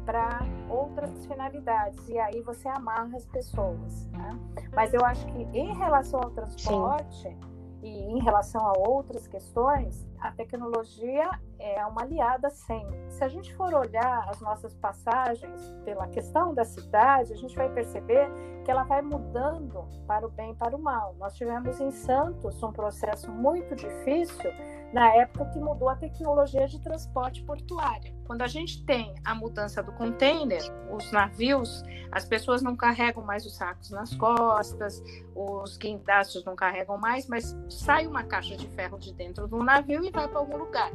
para 0.05 0.39
outras 0.69 1.25
finalidades 1.25 2.07
e 2.07 2.17
aí 2.17 2.41
você 2.41 2.69
amarra 2.69 3.17
as 3.17 3.25
pessoas. 3.25 4.07
Né? 4.13 4.39
Mas 4.73 4.93
eu 4.93 5.03
acho 5.03 5.25
que 5.27 5.43
em 5.53 5.75
relação 5.75 6.21
ao 6.21 6.29
transporte 6.29 7.23
Sim. 7.23 7.37
E 7.85 7.87
em 7.87 8.19
relação 8.19 8.65
a 8.65 8.73
outras 8.75 9.27
questões, 9.27 10.07
a 10.19 10.31
tecnologia 10.31 11.29
é 11.59 11.85
uma 11.85 12.01
aliada 12.01 12.49
sempre. 12.49 12.97
Se 13.11 13.23
a 13.23 13.27
gente 13.27 13.55
for 13.55 13.71
olhar 13.75 14.27
as 14.27 14.41
nossas 14.41 14.73
passagens 14.73 15.71
pela 15.85 16.07
questão 16.07 16.51
da 16.51 16.65
cidade, 16.65 17.31
a 17.31 17.35
gente 17.35 17.55
vai 17.55 17.71
perceber 17.71 18.27
que 18.63 18.71
ela 18.71 18.83
vai 18.83 19.03
mudando 19.03 19.87
para 20.07 20.25
o 20.25 20.31
bem 20.31 20.53
e 20.53 20.55
para 20.55 20.75
o 20.75 20.81
mal. 20.81 21.13
Nós 21.19 21.35
tivemos 21.35 21.79
em 21.79 21.91
Santos 21.91 22.61
um 22.63 22.71
processo 22.71 23.31
muito 23.31 23.75
difícil 23.75 24.51
na 24.93 25.13
época 25.15 25.45
que 25.45 25.59
mudou 25.59 25.89
a 25.89 25.95
tecnologia 25.95 26.67
de 26.67 26.79
transporte 26.79 27.43
portuário. 27.43 28.13
Quando 28.25 28.41
a 28.41 28.47
gente 28.47 28.83
tem 28.85 29.13
a 29.23 29.35
mudança 29.35 29.83
do 29.83 29.91
container, 29.91 30.61
os 30.91 31.11
navios, 31.11 31.83
as 32.11 32.25
pessoas 32.25 32.61
não 32.61 32.75
carregam 32.75 33.23
mais 33.23 33.45
os 33.45 33.55
sacos 33.55 33.91
nas 33.91 34.15
costas, 34.15 35.03
os 35.35 35.77
guindastes 35.77 36.43
não 36.45 36.55
carregam 36.55 36.97
mais, 36.97 37.27
mas 37.27 37.55
sai 37.69 38.07
uma 38.07 38.23
caixa 38.23 38.55
de 38.55 38.67
ferro 38.69 38.97
de 38.97 39.13
dentro 39.13 39.47
do 39.47 39.57
navio 39.63 40.03
e 40.03 40.11
vai 40.11 40.27
para 40.27 40.39
algum 40.39 40.57
lugar, 40.57 40.91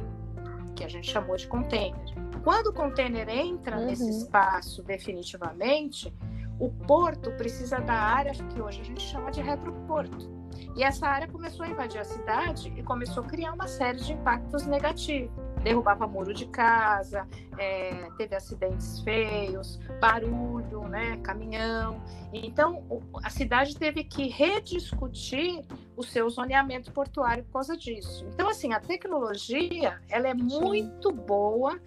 que 0.75 0.83
a 0.83 0.89
gente 0.89 1.09
chamou 1.09 1.35
de 1.37 1.47
container. 1.47 2.01
Quando 2.43 2.67
o 2.67 2.73
container 2.73 3.29
entra 3.29 3.77
uhum. 3.77 3.85
nesse 3.85 4.09
espaço 4.09 4.81
definitivamente, 4.81 6.11
o 6.59 6.69
porto 6.69 7.31
precisa 7.33 7.79
da 7.79 7.93
área 7.93 8.31
que 8.33 8.61
hoje 8.61 8.81
a 8.81 8.83
gente 8.83 9.01
chama 9.01 9.31
de 9.31 9.41
retroporto 9.41 10.40
e 10.75 10.83
essa 10.83 11.07
área 11.07 11.27
começou 11.27 11.65
a 11.65 11.69
invadir 11.69 11.99
a 11.99 12.03
cidade 12.03 12.73
e 12.75 12.83
começou 12.83 13.23
a 13.23 13.27
criar 13.27 13.53
uma 13.53 13.67
série 13.67 13.99
de 13.99 14.13
impactos 14.13 14.65
negativos. 14.65 15.31
Derrubava 15.63 16.07
muro 16.07 16.33
de 16.33 16.47
casa, 16.47 17.27
é, 17.57 18.09
teve 18.17 18.35
acidentes 18.35 19.01
feios, 19.01 19.79
barulho, 19.99 20.87
né, 20.87 21.17
caminhão. 21.17 22.01
Então, 22.33 22.83
a 23.23 23.29
cidade 23.29 23.77
teve 23.77 24.03
que 24.03 24.27
rediscutir 24.27 25.63
o 25.95 26.03
seu 26.03 26.27
zoneamento 26.29 26.91
portuário 26.91 27.43
por 27.43 27.53
causa 27.53 27.77
disso. 27.77 28.25
Então, 28.33 28.49
assim, 28.49 28.73
a 28.73 28.79
tecnologia 28.79 30.01
ela 30.09 30.27
é 30.27 30.33
muito 30.33 31.11
boa 31.11 31.79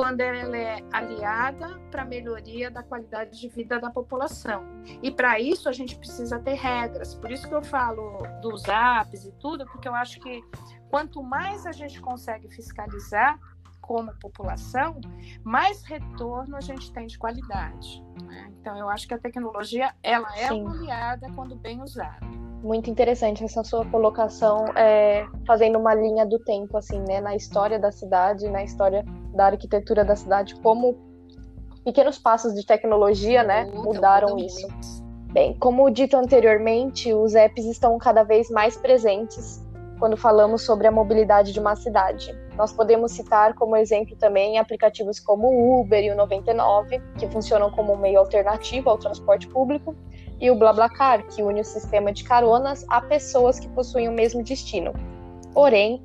quando 0.00 0.22
ela 0.22 0.56
é 0.56 0.82
aliada 0.94 1.78
para 1.90 2.00
a 2.00 2.04
melhoria 2.06 2.70
da 2.70 2.82
qualidade 2.82 3.38
de 3.38 3.48
vida 3.50 3.78
da 3.78 3.90
população. 3.90 4.64
E 5.02 5.10
para 5.10 5.38
isso 5.38 5.68
a 5.68 5.72
gente 5.72 5.94
precisa 5.94 6.38
ter 6.38 6.54
regras. 6.54 7.14
Por 7.14 7.30
isso 7.30 7.46
que 7.46 7.54
eu 7.54 7.62
falo 7.62 8.22
dos 8.40 8.64
apps 8.66 9.26
e 9.26 9.32
tudo, 9.32 9.66
porque 9.66 9.86
eu 9.86 9.94
acho 9.94 10.18
que 10.20 10.42
quanto 10.88 11.22
mais 11.22 11.66
a 11.66 11.72
gente 11.72 12.00
consegue 12.00 12.48
fiscalizar 12.48 13.38
como 13.82 14.10
população, 14.18 14.98
mais 15.44 15.82
retorno 15.82 16.56
a 16.56 16.62
gente 16.62 16.90
tem 16.94 17.06
de 17.06 17.18
qualidade. 17.18 18.02
Né? 18.24 18.50
Então 18.58 18.78
eu 18.78 18.88
acho 18.88 19.06
que 19.06 19.12
a 19.12 19.18
tecnologia 19.18 19.94
ela 20.02 20.34
é 20.34 20.48
Sim. 20.48 20.66
aliada 20.66 21.30
quando 21.34 21.54
bem 21.56 21.82
usada. 21.82 22.26
Muito 22.62 22.90
interessante 22.90 23.42
essa 23.42 23.64
sua 23.64 23.86
colocação, 23.86 24.66
é, 24.76 25.26
fazendo 25.46 25.78
uma 25.78 25.94
linha 25.94 26.26
do 26.26 26.38
tempo, 26.38 26.76
assim, 26.76 27.00
né, 27.00 27.20
na 27.20 27.34
história 27.34 27.78
da 27.78 27.90
cidade, 27.90 28.48
na 28.48 28.62
história 28.62 29.04
da 29.34 29.46
arquitetura 29.46 30.04
da 30.04 30.14
cidade, 30.14 30.54
como 30.60 30.96
pequenos 31.84 32.18
passos 32.18 32.54
de 32.54 32.64
tecnologia, 32.66 33.42
né, 33.42 33.64
mudaram 33.72 34.36
isso. 34.38 34.68
Bem, 35.32 35.56
como 35.58 35.88
dito 35.90 36.16
anteriormente, 36.16 37.14
os 37.14 37.34
apps 37.34 37.64
estão 37.64 37.96
cada 37.98 38.24
vez 38.24 38.50
mais 38.50 38.76
presentes 38.76 39.64
quando 40.00 40.16
falamos 40.16 40.62
sobre 40.62 40.86
a 40.86 40.90
mobilidade 40.90 41.52
de 41.52 41.60
uma 41.60 41.76
cidade. 41.76 42.34
Nós 42.56 42.72
podemos 42.72 43.12
citar 43.12 43.54
como 43.54 43.76
exemplo 43.76 44.16
também 44.16 44.58
aplicativos 44.58 45.20
como 45.20 45.46
o 45.46 45.80
Uber 45.80 46.02
e 46.02 46.10
o 46.10 46.16
99, 46.16 47.00
que 47.18 47.28
funcionam 47.28 47.70
como 47.70 47.92
um 47.92 47.96
meio 47.96 48.18
alternativo 48.18 48.90
ao 48.90 48.98
transporte 48.98 49.46
público, 49.46 49.94
e 50.40 50.50
o 50.50 50.54
BlaBlaCar, 50.54 51.26
que 51.26 51.42
une 51.42 51.60
o 51.60 51.64
sistema 51.64 52.12
de 52.12 52.24
caronas 52.24 52.84
a 52.88 53.00
pessoas 53.00 53.60
que 53.60 53.68
possuem 53.68 54.08
o 54.08 54.12
mesmo 54.12 54.42
destino. 54.42 54.92
Porém, 55.52 56.02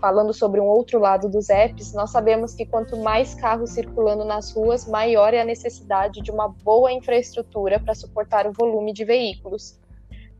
falando 0.00 0.32
sobre 0.32 0.60
um 0.60 0.66
outro 0.66 0.98
lado 0.98 1.28
dos 1.28 1.48
apps, 1.48 1.92
nós 1.92 2.10
sabemos 2.10 2.54
que 2.54 2.66
quanto 2.66 2.96
mais 2.96 3.34
carros 3.34 3.70
circulando 3.70 4.24
nas 4.24 4.52
ruas, 4.52 4.86
maior 4.86 5.32
é 5.32 5.40
a 5.40 5.44
necessidade 5.44 6.20
de 6.20 6.30
uma 6.30 6.48
boa 6.48 6.92
infraestrutura 6.92 7.78
para 7.78 7.94
suportar 7.94 8.46
o 8.46 8.52
volume 8.52 8.92
de 8.92 9.04
veículos. 9.04 9.78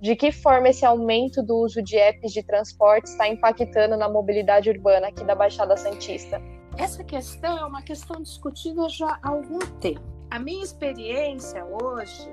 De 0.01 0.15
que 0.15 0.31
forma 0.31 0.69
esse 0.69 0.85
aumento 0.85 1.43
do 1.43 1.57
uso 1.57 1.83
de 1.83 1.97
apps 1.97 2.33
de 2.33 2.43
transporte 2.43 3.07
está 3.07 3.29
impactando 3.29 3.97
na 3.97 4.09
mobilidade 4.09 4.69
urbana 4.69 5.09
aqui 5.09 5.25
da 5.25 5.35
Baixada 5.35 5.77
Santista? 5.77 6.41
Essa 6.77 7.03
questão 7.03 7.57
é 7.57 7.65
uma 7.65 7.81
questão 7.81 8.21
discutida 8.21 8.89
já 8.91 9.19
há 9.23 9.31
algum 9.31 9.59
tempo. 9.81 10.03
A 10.31 10.39
minha 10.39 10.63
experiência 10.63 11.65
hoje 11.65 12.29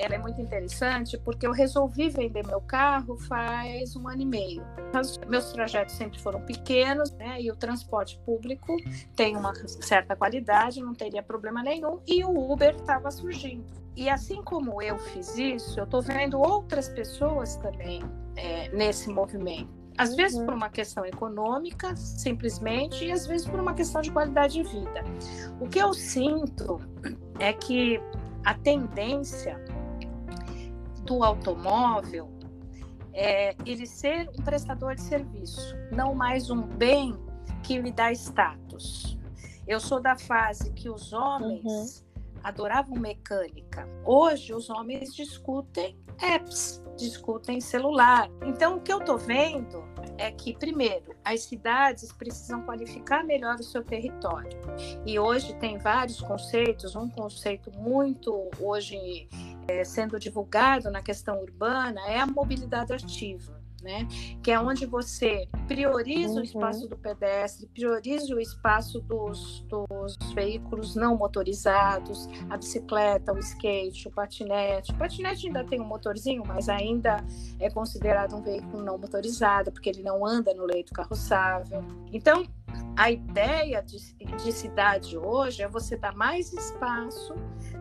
ela 0.00 0.14
é 0.14 0.18
muito 0.18 0.40
interessante 0.40 1.18
porque 1.18 1.46
eu 1.46 1.52
resolvi 1.52 2.08
vender 2.08 2.46
meu 2.46 2.60
carro 2.60 3.18
faz 3.18 3.94
um 3.94 4.08
ano 4.08 4.22
e 4.22 4.26
meio. 4.26 4.62
Meus 5.28 5.52
trajetos 5.52 5.94
sempre 5.94 6.18
foram 6.18 6.40
pequenos, 6.40 7.10
né? 7.12 7.40
E 7.40 7.50
o 7.50 7.56
transporte 7.56 8.18
público 8.24 8.76
tem 9.14 9.36
uma 9.36 9.54
certa 9.66 10.16
qualidade, 10.16 10.80
não 10.80 10.94
teria 10.94 11.22
problema 11.22 11.62
nenhum. 11.62 12.00
E 12.06 12.24
o 12.24 12.52
Uber 12.52 12.74
estava 12.74 13.10
surgindo. 13.10 13.64
E 13.94 14.08
assim 14.08 14.42
como 14.42 14.80
eu 14.80 14.98
fiz 14.98 15.36
isso, 15.36 15.78
eu 15.78 15.84
estou 15.84 16.00
vendo 16.00 16.40
outras 16.40 16.88
pessoas 16.88 17.56
também 17.56 18.02
é, 18.36 18.70
nesse 18.70 19.10
movimento. 19.10 19.68
Às 19.98 20.16
vezes 20.16 20.38
por 20.38 20.54
uma 20.54 20.70
questão 20.70 21.04
econômica, 21.04 21.94
simplesmente, 21.94 23.04
e 23.04 23.12
às 23.12 23.26
vezes 23.26 23.46
por 23.46 23.60
uma 23.60 23.74
questão 23.74 24.00
de 24.00 24.10
qualidade 24.10 24.54
de 24.54 24.62
vida. 24.62 25.04
O 25.60 25.68
que 25.68 25.78
eu 25.78 25.92
sinto 25.92 26.80
é 27.38 27.52
que 27.52 28.00
a 28.44 28.54
tendência 28.54 29.62
do 31.10 31.24
automóvel 31.24 32.30
é 33.12 33.56
ele 33.66 33.84
ser 33.84 34.30
um 34.38 34.44
prestador 34.44 34.94
de 34.94 35.02
serviço, 35.02 35.74
não 35.90 36.14
mais 36.14 36.50
um 36.50 36.62
bem 36.62 37.18
que 37.64 37.82
me 37.82 37.90
dá 37.90 38.12
status. 38.12 39.18
Eu 39.66 39.80
sou 39.80 40.00
da 40.00 40.16
fase 40.16 40.70
que 40.70 40.88
os 40.88 41.12
homens 41.12 41.64
uhum. 41.64 42.09
Adoravam 42.42 42.96
mecânica. 42.98 43.86
Hoje 44.04 44.54
os 44.54 44.70
homens 44.70 45.14
discutem 45.14 45.98
apps, 46.20 46.82
discutem 46.96 47.60
celular. 47.60 48.28
Então 48.44 48.76
o 48.76 48.80
que 48.80 48.92
eu 48.92 48.98
estou 48.98 49.18
vendo 49.18 49.82
é 50.18 50.30
que, 50.30 50.54
primeiro, 50.54 51.14
as 51.24 51.42
cidades 51.42 52.12
precisam 52.12 52.62
qualificar 52.62 53.24
melhor 53.24 53.56
o 53.56 53.62
seu 53.62 53.82
território. 53.82 54.58
E 55.06 55.18
hoje 55.18 55.54
tem 55.54 55.78
vários 55.78 56.20
conceitos, 56.20 56.94
um 56.94 57.08
conceito 57.08 57.70
muito 57.78 58.50
hoje 58.60 59.28
é, 59.66 59.84
sendo 59.84 60.18
divulgado 60.18 60.90
na 60.90 61.02
questão 61.02 61.40
urbana 61.40 62.00
é 62.08 62.18
a 62.18 62.26
mobilidade 62.26 62.92
ativa. 62.92 63.59
Né? 63.82 64.06
Que 64.42 64.50
é 64.50 64.60
onde 64.60 64.84
você 64.84 65.48
prioriza 65.66 66.34
uhum. 66.34 66.40
o 66.40 66.44
espaço 66.44 66.86
do 66.86 66.98
pedestre, 66.98 67.66
prioriza 67.68 68.34
o 68.34 68.40
espaço 68.40 69.00
dos, 69.00 69.60
dos, 69.62 70.16
veículos 70.34 70.94
não 70.94 71.16
motorizados, 71.16 72.28
a 72.50 72.56
bicicleta, 72.56 73.32
o 73.32 73.38
skate, 73.38 74.08
o 74.08 74.10
patinete. 74.10 74.92
O 74.92 74.96
patinete 74.96 75.46
ainda 75.46 75.64
tem 75.64 75.80
um 75.80 75.86
motorzinho, 75.86 76.42
mas 76.46 76.68
ainda 76.68 77.24
é 77.58 77.70
considerado 77.70 78.36
um 78.36 78.42
veículo 78.42 78.82
não 78.82 78.98
motorizado, 78.98 79.72
porque 79.72 79.88
ele 79.88 80.02
não 80.02 80.26
anda 80.26 80.52
no 80.52 80.66
leito 80.66 80.92
carroçável. 80.92 81.82
Então, 82.12 82.46
a 82.96 83.10
ideia 83.10 83.82
de, 83.82 83.96
de 83.96 84.52
cidade 84.52 85.16
hoje 85.16 85.62
é 85.62 85.68
você 85.68 85.96
dar 85.96 86.14
mais 86.14 86.52
espaço 86.52 87.34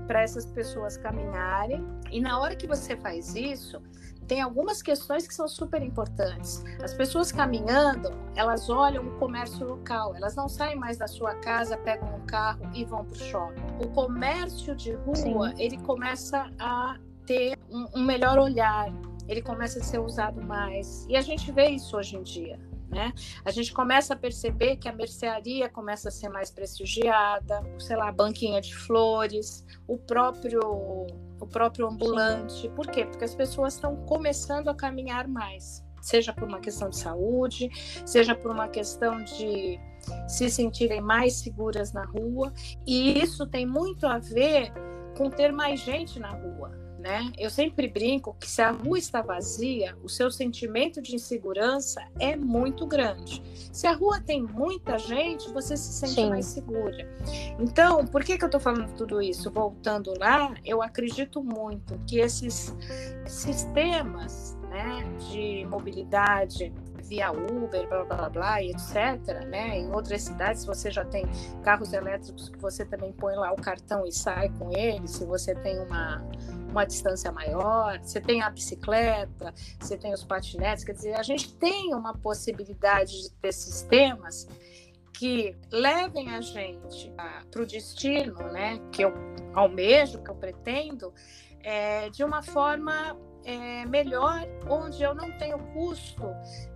para 0.07 0.21
essas 0.21 0.45
pessoas 0.45 0.97
caminharem, 0.97 1.85
e 2.11 2.19
na 2.19 2.39
hora 2.39 2.55
que 2.55 2.67
você 2.67 2.95
faz 2.97 3.35
isso, 3.35 3.81
tem 4.29 4.41
algumas 4.41 4.83
questões 4.83 5.27
que 5.27 5.33
são 5.33 5.47
super 5.47 5.81
importantes. 5.81 6.63
As 6.83 6.93
pessoas 6.93 7.31
caminhando, 7.31 8.11
elas 8.35 8.69
olham 8.69 9.07
o 9.07 9.17
comércio 9.17 9.67
local, 9.67 10.15
elas 10.15 10.35
não 10.35 10.47
saem 10.47 10.75
mais 10.75 10.97
da 10.97 11.07
sua 11.07 11.33
casa, 11.33 11.75
pegam 11.75 12.15
um 12.15 12.25
carro 12.27 12.69
e 12.75 12.85
vão 12.85 13.03
para 13.03 13.13
o 13.13 13.19
shopping. 13.19 13.61
O 13.83 13.89
comércio 13.89 14.75
de 14.75 14.93
rua, 14.93 15.15
Sim. 15.15 15.35
ele 15.57 15.79
começa 15.79 16.47
a 16.59 16.97
ter 17.25 17.57
um, 17.71 17.87
um 17.95 18.03
melhor 18.05 18.37
olhar, 18.37 18.93
ele 19.27 19.41
começa 19.41 19.79
a 19.79 19.83
ser 19.83 19.99
usado 19.99 20.39
mais. 20.43 21.07
E 21.09 21.17
a 21.17 21.21
gente 21.21 21.51
vê 21.51 21.69
isso 21.69 21.97
hoje 21.97 22.15
em 22.15 22.21
dia. 22.21 22.59
Né? 22.87 23.11
A 23.43 23.51
gente 23.51 23.73
começa 23.73 24.13
a 24.13 24.17
perceber 24.17 24.75
que 24.77 24.87
a 24.87 24.93
mercearia 24.93 25.69
começa 25.69 26.09
a 26.09 26.11
ser 26.11 26.29
mais 26.29 26.51
prestigiada, 26.51 27.63
sei 27.79 27.95
lá, 27.95 28.09
a 28.09 28.11
banquinha 28.11 28.61
de 28.61 28.75
flores, 28.75 29.65
o 29.87 29.97
próprio 29.97 31.07
o 31.39 31.47
próprio 31.47 31.87
ambulante. 31.87 32.69
Por 32.69 32.87
quê? 32.87 33.05
Porque 33.05 33.25
as 33.25 33.35
pessoas 33.35 33.75
estão 33.75 33.95
começando 34.05 34.69
a 34.69 34.75
caminhar 34.75 35.27
mais, 35.27 35.85
seja 36.01 36.33
por 36.33 36.47
uma 36.47 36.59
questão 36.59 36.89
de 36.89 36.97
saúde, 36.97 37.69
seja 38.05 38.35
por 38.35 38.51
uma 38.51 38.67
questão 38.67 39.23
de 39.23 39.79
se 40.27 40.49
sentirem 40.49 41.01
mais 41.01 41.35
seguras 41.35 41.93
na 41.93 42.05
rua, 42.05 42.53
e 42.87 43.21
isso 43.21 43.45
tem 43.45 43.65
muito 43.65 44.07
a 44.07 44.17
ver 44.17 44.71
com 45.17 45.29
ter 45.29 45.51
mais 45.51 45.81
gente 45.81 46.19
na 46.19 46.29
rua 46.29 46.88
né? 46.99 47.31
Eu 47.37 47.49
sempre 47.49 47.87
brinco 47.87 48.35
que 48.39 48.49
se 48.49 48.61
a 48.61 48.71
rua 48.71 48.99
está 48.99 49.21
vazia, 49.21 49.97
o 50.03 50.09
seu 50.09 50.29
sentimento 50.29 51.01
de 51.01 51.15
insegurança 51.15 52.05
é 52.19 52.35
muito 52.35 52.85
grande. 52.85 53.41
Se 53.71 53.87
a 53.87 53.93
rua 53.93 54.19
tem 54.19 54.43
muita 54.43 54.97
gente, 54.97 55.49
você 55.51 55.77
se 55.77 55.93
sente 55.93 56.15
Sim. 56.15 56.29
mais 56.29 56.45
segura. 56.45 57.09
Então, 57.57 58.05
por 58.05 58.23
que, 58.23 58.37
que 58.37 58.43
eu 58.43 58.47
estou 58.47 58.59
falando 58.59 58.93
tudo 58.95 59.21
isso? 59.21 59.49
Voltando 59.49 60.13
lá, 60.19 60.53
eu 60.65 60.81
acredito 60.81 61.41
muito 61.41 61.97
que 62.05 62.19
esses 62.19 62.75
sistemas 63.25 64.57
né, 64.69 65.03
de 65.31 65.65
mobilidade 65.65 66.73
via 67.09 67.31
Uber, 67.31 67.89
blá 67.89 68.05
blá 68.05 68.29
blá, 68.29 68.61
e 68.61 68.69
etc. 68.69 69.45
Né? 69.47 69.79
Em 69.79 69.91
outras 69.91 70.21
cidades 70.21 70.63
você 70.63 70.91
já 70.91 71.03
tem 71.03 71.25
carros 71.63 71.91
elétricos 71.91 72.49
que 72.49 72.59
você 72.59 72.85
também 72.85 73.11
põe 73.11 73.35
lá 73.35 73.51
o 73.51 73.55
cartão 73.55 74.05
e 74.05 74.11
sai 74.11 74.49
com 74.49 74.71
ele, 74.71 75.07
se 75.07 75.25
você 75.25 75.55
tem 75.55 75.79
uma, 75.79 76.23
uma 76.69 76.85
distância 76.85 77.31
maior, 77.31 77.99
você 77.99 78.21
tem 78.21 78.41
a 78.43 78.49
bicicleta, 78.49 79.53
você 79.79 79.97
tem 79.97 80.13
os 80.13 80.23
patinetes, 80.23 80.83
quer 80.83 80.93
dizer, 80.93 81.15
a 81.15 81.23
gente 81.23 81.53
tem 81.55 81.93
uma 81.95 82.15
possibilidade 82.15 83.23
de 83.23 83.31
ter 83.31 83.51
sistemas 83.51 84.47
que 85.13 85.57
levem 85.71 86.29
a 86.29 86.39
gente 86.39 87.11
para 87.51 87.61
o 87.61 87.65
destino, 87.65 88.37
né, 88.53 88.79
que 88.91 89.01
eu 89.01 89.11
almejo, 89.53 90.21
que 90.23 90.29
eu 90.29 90.35
pretendo, 90.35 91.13
é, 91.61 92.09
de 92.09 92.23
uma 92.23 92.41
forma 92.41 93.17
é, 93.49 93.85
melhor, 93.85 94.47
onde 94.69 95.01
eu 95.01 95.15
não 95.15 95.31
tenho 95.37 95.57
custo 95.73 96.23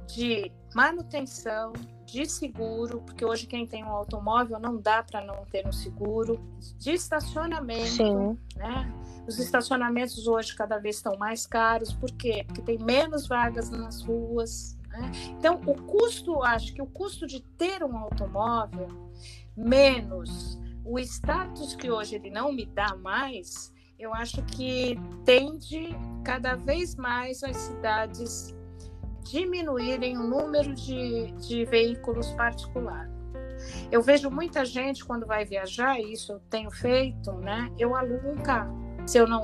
de 0.07 0.51
manutenção, 0.73 1.73
de 2.05 2.25
seguro, 2.25 3.01
porque 3.01 3.25
hoje 3.25 3.47
quem 3.47 3.65
tem 3.65 3.83
um 3.83 3.89
automóvel 3.89 4.59
não 4.59 4.77
dá 4.77 5.01
para 5.03 5.23
não 5.23 5.45
ter 5.45 5.65
um 5.65 5.71
seguro, 5.71 6.39
de 6.77 6.91
estacionamento, 6.91 7.87
Sim. 7.87 8.37
né? 8.55 8.91
Os 9.27 9.39
estacionamentos 9.39 10.27
hoje 10.27 10.53
cada 10.55 10.77
vez 10.77 10.97
estão 10.97 11.17
mais 11.17 11.47
caros, 11.47 11.93
por 11.93 12.11
quê? 12.11 12.43
Porque 12.45 12.61
tem 12.61 12.77
menos 12.77 13.27
vagas 13.27 13.69
nas 13.69 14.01
ruas. 14.01 14.77
Né? 14.89 15.11
Então, 15.39 15.61
o 15.65 15.81
custo, 15.83 16.43
acho 16.43 16.73
que 16.73 16.81
o 16.81 16.85
custo 16.85 17.25
de 17.25 17.41
ter 17.41 17.83
um 17.83 17.97
automóvel, 17.97 18.89
menos 19.55 20.59
o 20.85 20.99
status 20.99 21.75
que 21.75 21.89
hoje 21.89 22.15
ele 22.15 22.29
não 22.29 22.51
me 22.51 22.65
dá 22.65 22.95
mais, 22.95 23.72
eu 23.97 24.13
acho 24.13 24.43
que 24.43 24.99
tende 25.23 25.89
cada 26.23 26.55
vez 26.55 26.95
mais 26.95 27.43
as 27.43 27.55
cidades 27.55 28.55
diminuírem 29.23 30.17
o 30.17 30.23
número 30.23 30.73
de, 30.73 31.31
de 31.33 31.65
veículos 31.65 32.31
particulares. 32.31 33.13
Eu 33.91 34.01
vejo 34.01 34.29
muita 34.29 34.65
gente 34.65 35.05
quando 35.05 35.25
vai 35.25 35.45
viajar, 35.45 35.99
e 35.99 36.13
isso 36.13 36.33
eu 36.33 36.39
tenho 36.49 36.69
feito, 36.69 37.31
né? 37.33 37.71
Eu 37.77 37.95
alugo 37.95 38.29
um 38.29 38.37
carro. 38.37 38.77
Se 39.05 39.17
eu 39.17 39.27
não, 39.27 39.43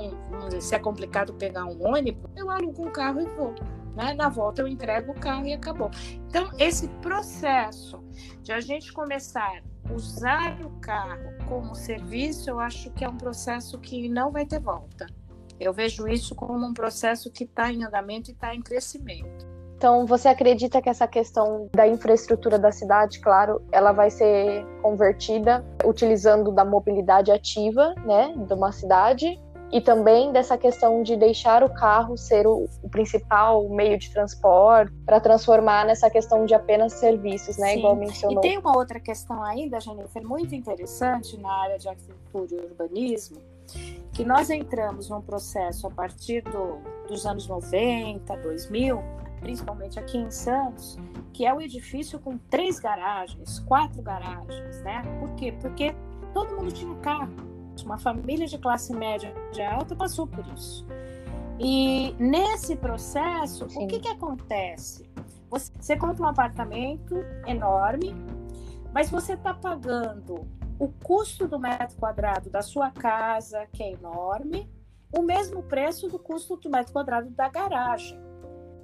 se 0.60 0.76
é 0.76 0.80
complicado 0.80 1.34
pegar 1.34 1.66
um 1.66 1.86
ônibus, 1.86 2.30
eu 2.36 2.50
alugo 2.50 2.88
um 2.88 2.92
carro 2.92 3.22
e 3.22 3.26
vou. 3.26 3.56
Né? 3.96 4.14
Na 4.14 4.30
volta 4.30 4.62
eu 4.62 4.68
entrego 4.68 5.12
o 5.12 5.16
carro 5.16 5.46
e 5.46 5.54
acabou. 5.54 5.90
Então, 6.28 6.50
esse 6.58 6.88
processo 7.02 8.04
de 8.42 8.52
a 8.52 8.60
gente 8.60 8.94
começar 8.94 9.62
usar 9.94 10.60
o 10.64 10.70
carro 10.80 11.34
como 11.48 11.76
serviço, 11.76 12.50
eu 12.50 12.60
acho 12.60 12.92
que 12.92 13.04
é 13.04 13.10
um 13.10 13.18
processo 13.18 13.80
que 13.80 14.08
não 14.10 14.32
vai 14.32 14.46
ter 14.46 14.60
volta. 14.60 15.08
Eu 15.60 15.74
vejo 15.74 16.08
isso 16.08 16.34
como 16.36 16.66
um 16.66 16.74
processo 16.74 17.30
que 17.30 17.44
está 17.44 17.72
em 17.72 17.84
andamento 17.84 18.32
e 18.32 18.34
está 18.34 18.56
em 18.56 18.62
crescimento. 18.62 19.48
Então, 19.76 20.06
você 20.06 20.28
acredita 20.28 20.82
que 20.82 20.90
essa 20.90 21.08
questão 21.08 21.70
da 21.74 21.88
infraestrutura 21.88 22.60
da 22.60 22.70
cidade, 22.70 23.20
claro, 23.22 23.62
ela 23.72 23.94
vai 23.94 24.10
ser 24.10 24.66
convertida 24.82 25.66
utilizando 25.86 26.52
da 26.52 26.66
mobilidade 26.66 27.32
ativa, 27.32 27.96
né, 28.06 28.34
de 28.36 28.54
uma 28.54 28.74
cidade, 28.74 29.40
e 29.72 29.80
também 29.80 30.32
dessa 30.32 30.58
questão 30.58 31.04
de 31.04 31.16
deixar 31.16 31.64
o 31.64 31.70
carro 31.70 32.18
ser 32.18 32.48
o, 32.48 32.68
o 32.82 32.90
principal 32.90 33.68
meio 33.70 33.98
de 34.00 34.10
transporte 34.12 34.92
para 35.06 35.20
transformar 35.20 35.86
nessa 35.86 36.10
questão 36.10 36.46
de 36.46 36.54
apenas 36.54 36.94
serviços, 36.94 37.58
né, 37.58 37.74
Sim. 37.74 37.80
igual 37.80 37.96
mencionou. 37.96 38.40
E 38.40 38.42
tem 38.42 38.58
uma 38.58 38.76
outra 38.76 39.00
questão 39.00 39.44
ainda, 39.44 39.80
Jennifer, 39.80 40.26
muito 40.26 40.56
interessante 40.56 41.38
na 41.38 41.52
área 41.52 41.78
de 41.78 41.88
arquitetura 41.88 42.48
e 42.52 42.66
urbanismo, 42.66 43.38
que 44.14 44.26
nós 44.26 44.50
entramos 44.50 45.10
num 45.10 45.22
processo 45.22 45.86
a 45.86 45.92
partir 45.92 46.42
do, 46.42 46.80
dos 47.08 47.26
anos 47.26 47.48
90, 47.48 48.36
2000, 48.38 49.04
principalmente 49.40 50.00
aqui 50.00 50.18
em 50.18 50.32
Santos, 50.32 50.98
que 51.32 51.46
é 51.46 51.54
o 51.54 51.58
um 51.58 51.62
edifício 51.62 52.20
com 52.20 52.38
três 52.38 52.80
garagens, 52.80 53.60
quatro 53.60 54.02
garagens, 54.02 54.82
né? 54.82 55.04
Por 55.20 55.36
quê? 55.36 55.54
Porque 55.62 55.96
todo 56.34 56.56
mundo 56.56 56.72
tinha 56.72 56.94
carro. 56.96 57.49
Uma 57.86 57.98
família 57.98 58.48
de 58.48 58.58
classe 58.58 58.94
média 58.94 59.34
de 59.52 59.62
alta 59.62 59.96
passou 59.96 60.28
por 60.28 60.46
isso. 60.56 60.86
E 61.60 62.16
nesse 62.18 62.76
processo, 62.76 63.70
Sim. 63.70 63.84
o 63.84 63.88
que, 63.88 64.00
que 64.00 64.08
acontece? 64.08 65.10
Você, 65.50 65.72
você 65.80 65.98
compra 65.98 66.24
um 66.24 66.28
apartamento 66.28 67.16
enorme, 67.46 68.16
mas 68.94 69.10
você 69.10 69.34
está 69.34 69.54
pagando 69.54 70.48
o 70.80 70.88
custo 70.88 71.48
do 71.48 71.60
metro 71.60 71.98
quadrado 71.98 72.50
da 72.50 72.62
sua 72.62 72.90
casa, 72.92 73.68
que 73.74 73.84
é 73.84 73.92
enorme, 73.92 74.70
o 75.16 75.22
mesmo 75.22 75.62
preço 75.64 76.08
do 76.08 76.18
custo 76.18 76.56
do 76.56 76.70
metro 76.70 76.94
quadrado 76.94 77.30
da 77.32 77.50
garagem. 77.50 78.18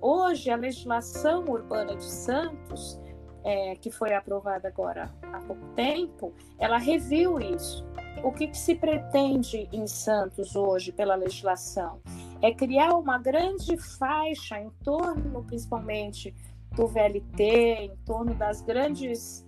Hoje, 0.02 0.50
a 0.52 0.56
legislação 0.56 1.46
urbana 1.46 1.96
de 1.96 2.04
Santos, 2.04 3.00
é, 3.44 3.76
que 3.76 3.90
foi 3.90 4.14
aprovada 4.14 4.68
agora 4.68 5.10
há 5.32 5.40
pouco 5.40 5.66
tempo, 5.76 6.34
ela 6.60 6.78
reviu 6.78 7.40
isso. 7.40 7.86
O 8.24 8.32
que, 8.32 8.48
que 8.48 8.58
se 8.58 8.76
pretende 8.76 9.70
em 9.72 9.88
Santos 9.88 10.56
hoje 10.56 10.92
pela 10.92 11.16
legislação? 11.16 12.00
É 12.42 12.54
criar 12.54 12.94
uma 12.94 13.18
grande 13.18 13.78
faixa 13.78 14.60
em 14.60 14.70
torno, 14.84 15.44
principalmente, 15.44 16.34
do 16.76 16.88
VLT, 16.88 17.44
em 17.44 17.96
torno 18.06 18.34
das 18.34 18.62
grandes 18.62 19.46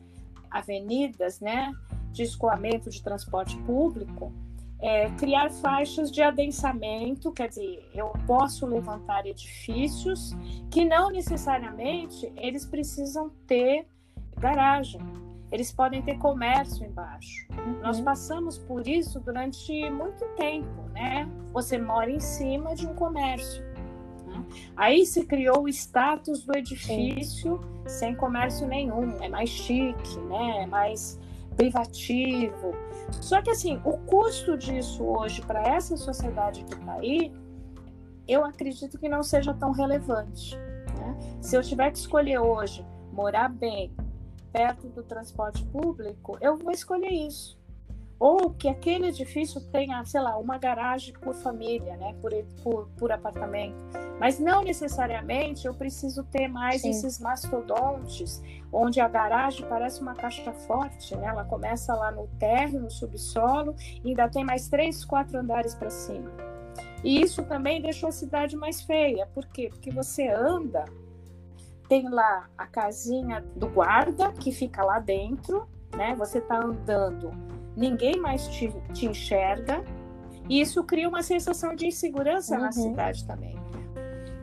avenidas, 0.49 1.39
né, 1.39 1.73
de 2.11 2.23
escoamento 2.23 2.89
de 2.89 3.03
transporte 3.03 3.57
público, 3.63 4.31
é, 4.79 5.09
criar 5.11 5.49
faixas 5.49 6.11
de 6.11 6.21
adensamento, 6.21 7.31
quer 7.31 7.49
dizer, 7.49 7.89
eu 7.93 8.13
posso 8.25 8.65
levantar 8.65 9.25
edifícios 9.25 10.31
que 10.69 10.85
não 10.85 11.09
necessariamente 11.09 12.31
eles 12.37 12.65
precisam 12.65 13.29
ter 13.47 13.87
garagem, 14.37 15.01
eles 15.51 15.71
podem 15.71 16.01
ter 16.01 16.17
comércio 16.17 16.85
embaixo. 16.85 17.47
Uhum. 17.51 17.79
Nós 17.81 18.01
passamos 18.01 18.57
por 18.57 18.87
isso 18.87 19.19
durante 19.19 19.89
muito 19.89 20.25
tempo, 20.35 20.81
né? 20.93 21.27
Você 21.53 21.77
mora 21.77 22.09
em 22.11 22.19
cima 22.19 22.75
de 22.75 22.85
um 22.85 22.93
comércio. 22.93 23.63
Né? 24.25 24.45
Aí 24.75 25.05
se 25.05 25.25
criou 25.25 25.63
o 25.63 25.69
status 25.69 26.45
do 26.45 26.57
edifício 26.57 27.61
Sim. 27.85 27.89
sem 27.89 28.15
comércio 28.15 28.67
nenhum, 28.67 29.21
é 29.21 29.29
mais 29.29 29.49
chique, 29.49 30.19
né? 30.21 30.63
É 30.63 30.65
mais 30.65 31.19
privativo. 31.55 32.73
Só 33.21 33.41
que 33.41 33.49
assim, 33.49 33.81
o 33.83 33.97
custo 33.99 34.57
disso 34.57 35.03
hoje 35.03 35.41
para 35.41 35.61
essa 35.63 35.95
sociedade 35.95 36.63
que 36.65 36.73
está 36.73 36.93
aí, 36.93 37.31
eu 38.27 38.43
acredito 38.43 38.97
que 38.97 39.07
não 39.07 39.23
seja 39.23 39.53
tão 39.53 39.71
relevante. 39.71 40.57
Né? 40.99 41.17
Se 41.41 41.55
eu 41.55 41.61
tiver 41.63 41.89
que 41.91 41.97
escolher 41.97 42.39
hoje 42.39 42.85
morar 43.11 43.49
bem, 43.49 43.91
perto 44.57 44.87
do 44.89 45.03
transporte 45.03 45.63
público, 45.65 46.35
eu 46.41 46.57
vou 46.57 46.71
escolher 46.71 47.11
isso 47.11 47.55
ou 48.19 48.49
que 48.49 48.67
aquele 48.67 49.09
edifício 49.09 49.61
tenha, 49.69 50.03
sei 50.03 50.21
lá, 50.21 50.37
uma 50.37 50.57
garagem 50.57 51.13
por 51.13 51.35
família, 51.35 51.95
né, 51.97 52.15
por, 52.19 52.31
por, 52.63 52.87
por 52.97 53.11
apartamento. 53.11 53.77
Mas 54.19 54.39
não 54.39 54.63
necessariamente 54.63 55.67
eu 55.67 55.73
preciso 55.75 56.23
ter 56.23 56.47
mais 56.47 56.81
Sim. 56.81 56.89
esses 56.89 57.19
mastodontes, 57.19 58.41
onde 58.73 58.99
a 58.99 59.07
garagem 59.07 59.67
parece 59.67 60.01
uma 60.01 60.15
caixa 60.15 60.51
forte, 60.51 61.15
né? 61.15 61.27
Ela 61.27 61.45
começa 61.45 61.93
lá 61.93 62.11
no 62.11 62.27
térreo, 62.39 62.79
no 62.79 62.89
subsolo, 62.89 63.75
e 64.03 64.09
ainda 64.09 64.27
tem 64.27 64.43
mais 64.43 64.67
três, 64.67 65.05
quatro 65.05 65.37
andares 65.37 65.75
para 65.75 65.91
cima. 65.91 66.31
E 67.03 67.21
isso 67.21 67.43
também 67.43 67.79
deixou 67.79 68.09
a 68.09 68.11
cidade 68.11 68.57
mais 68.57 68.81
feia. 68.81 69.27
Por 69.27 69.45
quê? 69.45 69.69
Porque 69.69 69.91
você 69.91 70.27
anda, 70.27 70.85
tem 71.87 72.09
lá 72.09 72.49
a 72.57 72.65
casinha 72.65 73.43
do 73.55 73.67
guarda 73.67 74.31
que 74.33 74.51
fica 74.51 74.83
lá 74.83 74.99
dentro, 74.99 75.67
né? 75.95 76.15
Você 76.15 76.39
está 76.39 76.57
andando 76.57 77.31
ninguém 77.75 78.19
mais 78.19 78.47
te, 78.47 78.73
te 78.93 79.05
enxerga, 79.05 79.83
e 80.49 80.61
isso 80.61 80.83
cria 80.83 81.07
uma 81.07 81.21
sensação 81.21 81.75
de 81.75 81.87
insegurança 81.87 82.55
uhum. 82.55 82.61
na 82.61 82.71
cidade 82.71 83.25
também. 83.25 83.55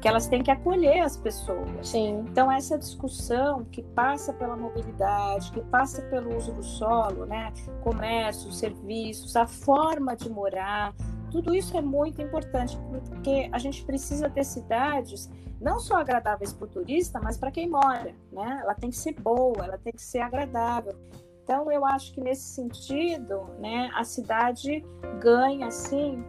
Que 0.01 0.07
elas 0.07 0.29
têm 0.29 0.43
que 0.43 0.51
acolher 0.51 1.01
as 1.01 1.17
pessoas. 1.17 1.89
Sim. 1.89 2.27
Então, 2.29 2.53
essa 2.53 2.79
discussão 2.79 3.65
que 3.65 3.83
passa 3.83 4.35
pela 4.35 4.55
mobilidade, 4.55 5.51
que 5.51 5.63
passa 5.63 6.03
pelo 6.03 6.37
uso 6.37 6.53
do 6.53 6.63
solo, 6.63 7.25
né? 7.25 7.51
comércio, 7.83 8.53
serviços, 8.53 9.35
a 9.35 9.47
forma 9.47 10.15
de 10.15 10.29
morar, 10.29 10.95
tudo 11.35 11.53
isso 11.53 11.77
é 11.77 11.83
muito 11.83 12.23
importante, 12.23 12.79
porque 13.09 13.49
a 13.51 13.59
gente 13.59 13.85
precisa 13.85 14.31
ter 14.31 14.45
cidades 14.45 15.29
não 15.61 15.81
só 15.81 15.97
agradáveis 15.97 16.53
para 16.53 16.65
o 16.65 16.69
turista, 16.69 17.19
mas 17.21 17.37
para 17.37 17.51
quem 17.51 17.69
mora. 17.69 18.15
Né? 18.31 18.59
Ela 18.63 18.73
tem 18.73 18.89
que 18.89 18.97
ser 18.97 19.15
boa, 19.21 19.65
ela 19.65 19.77
tem 19.77 19.93
que 19.93 20.01
ser 20.01 20.21
agradável. 20.21 20.95
Então, 21.43 21.73
eu 21.73 21.85
acho 21.85 22.13
que 22.13 22.21
nesse 22.21 22.55
sentido, 22.55 23.49
né, 23.59 23.91
a 23.97 24.05
cidade 24.05 24.85
ganha, 25.21 25.67
assim, 25.67 26.25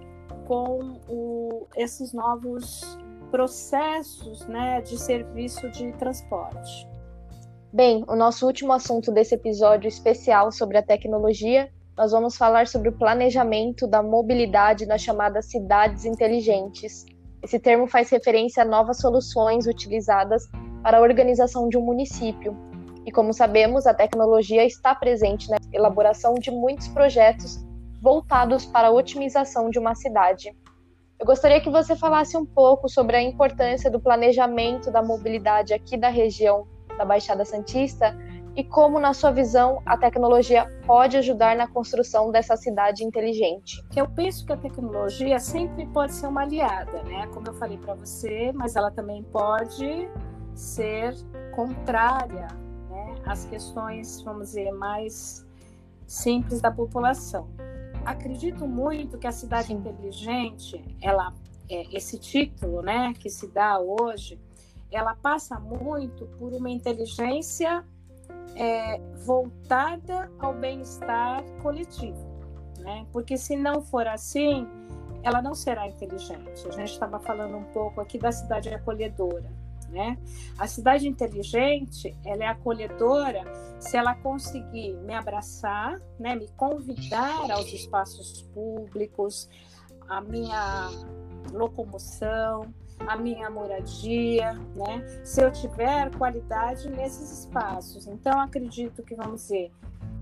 com 0.48 1.00
o, 1.08 1.68
esses 1.76 2.12
novos 2.12 2.98
processos 3.30 4.48
né, 4.48 4.82
de 4.82 4.98
serviço 4.98 5.70
de 5.70 5.92
transporte. 5.94 6.90
Bem, 7.72 8.04
o 8.08 8.16
nosso 8.16 8.48
último 8.48 8.74
assunto 8.74 9.12
desse 9.12 9.36
episódio 9.36 9.88
especial 9.88 10.52
sobre 10.52 10.80
a 10.80 10.84
tecnologia, 10.84 11.70
nós 11.98 12.12
vamos 12.12 12.36
falar 12.36 12.68
sobre 12.68 12.90
o 12.90 12.92
planejamento 12.92 13.88
da 13.88 14.04
mobilidade 14.04 14.86
nas 14.86 15.02
chamadas 15.02 15.46
cidades 15.46 16.04
inteligentes. 16.04 17.06
Esse 17.42 17.58
termo 17.58 17.88
faz 17.88 18.10
referência 18.10 18.64
a 18.64 18.66
novas 18.66 18.98
soluções 18.98 19.66
utilizadas 19.66 20.50
para 20.84 20.98
a 20.98 21.02
organização 21.02 21.70
de 21.70 21.78
um 21.78 21.82
município. 21.82 22.56
E 23.06 23.12
como 23.12 23.32
sabemos, 23.32 23.88
a 23.88 23.94
tecnologia 23.94 24.66
está 24.66 24.94
presente 24.94 25.50
na 25.50 25.58
elaboração 25.72 26.34
de 26.34 26.52
muitos 26.52 26.88
projetos 26.90 27.64
voltados 28.02 28.66
para 28.66 28.90
a 28.90 28.92
otimização 28.92 29.70
de 29.70 29.80
uma 29.80 29.96
cidade. 29.96 30.54
Eu 31.18 31.26
gostaria 31.26 31.62
que 31.62 31.70
você 31.70 31.96
falasse 31.96 32.36
um 32.36 32.46
pouco 32.46 32.90
sobre 32.90 33.16
a 33.16 33.22
importância 33.22 33.90
do 33.90 34.02
planejamento 34.02 34.92
da 34.92 35.02
mobilidade 35.02 35.74
aqui 35.74 35.96
da 35.96 36.10
região 36.10 36.68
da 36.98 37.06
Baixada 37.06 37.46
Santista 37.46 38.18
e 38.56 38.64
como, 38.64 39.00
na 39.00 39.14
sua 39.14 39.32
visão, 39.32 39.82
a 39.86 39.98
tecnologia 39.98 40.66
pode 40.86 41.18
ajudar 41.18 41.56
na 41.56 41.68
construção 41.68 42.32
dessa 42.32 42.56
cidade 42.56 43.04
inteligente. 43.04 43.84
Eu 43.96 44.08
penso 44.10 44.46
que 44.46 44.54
a 44.54 44.58
tecnologia 44.58 45.40
sempre 45.40 45.86
pode 45.88 46.14
ser 46.14 46.28
uma 46.28 46.42
aliada, 46.42 47.04
né? 47.04 47.28
Como 47.34 47.48
eu 47.48 47.54
falei 47.54 47.78
para 47.78 47.94
você, 47.96 48.52
mas 48.54 48.76
ela 48.76 48.92
também 48.92 49.24
pode 49.24 50.10
ser 50.54 51.14
contrária 51.54 52.48
né, 52.90 53.16
às 53.26 53.44
questões, 53.46 54.22
vamos 54.22 54.48
dizer, 54.48 54.72
mais 54.72 55.46
simples 56.08 56.62
da 56.62 56.72
população 56.72 57.50
acredito 58.06 58.68
muito 58.68 59.18
que 59.18 59.28
a 59.28 59.32
cidade 59.32 59.68
Sim. 59.68 59.74
inteligente, 59.74 60.98
ela, 61.02 61.34
é, 61.70 61.98
esse 61.98 62.20
título, 62.20 62.82
né, 62.82 63.14
que 63.20 63.30
se 63.30 63.48
dá 63.48 63.80
hoje, 63.80 64.40
ela 64.92 65.16
passa 65.16 65.60
muito 65.60 66.28
por 66.38 66.54
uma 66.54 66.70
inteligência 66.70 67.84
é, 68.56 69.00
voltada 69.26 70.32
ao 70.40 70.54
bem-estar 70.54 71.44
coletivo, 71.62 72.26
né? 72.80 73.06
Porque 73.12 73.38
se 73.38 73.56
não 73.56 73.82
for 73.82 74.08
assim, 74.08 74.68
ela 75.24 75.42
não 75.42 75.54
será 75.54 75.88
inteligente. 75.88 76.68
A 76.68 76.72
gente 76.72 76.92
estava 76.92 77.20
falando 77.20 77.58
um 77.58 77.64
pouco 77.66 78.02
aqui 78.02 78.18
da 78.18 78.32
cidade 78.32 78.70
acolhedora 78.70 79.50
né? 79.90 80.18
A 80.58 80.68
cidade 80.68 81.08
inteligente, 81.08 82.16
ela 82.26 82.44
é 82.44 82.48
acolhedora 82.48 83.44
se 83.80 83.98
ela 83.98 84.16
conseguir 84.16 84.94
me 84.98 85.14
abraçar, 85.14 86.02
né, 86.20 86.36
me 86.36 86.48
convidar 86.50 87.50
aos 87.52 87.72
espaços 87.72 88.42
públicos, 88.54 89.50
a 90.08 90.22
minha 90.22 90.90
locomoção, 91.52 92.74
a 93.00 93.18
minha 93.18 93.50
moradia, 93.50 94.54
né? 94.76 95.06
Se 95.24 95.42
eu 95.42 95.52
tiver 95.52 96.10
qualidade 96.16 96.90
nesses 96.90 97.40
espaços. 97.40 98.08
Então 98.08 98.40
acredito 98.40 99.04
que 99.04 99.16
vamos 99.16 99.42
dizer, 99.42 99.72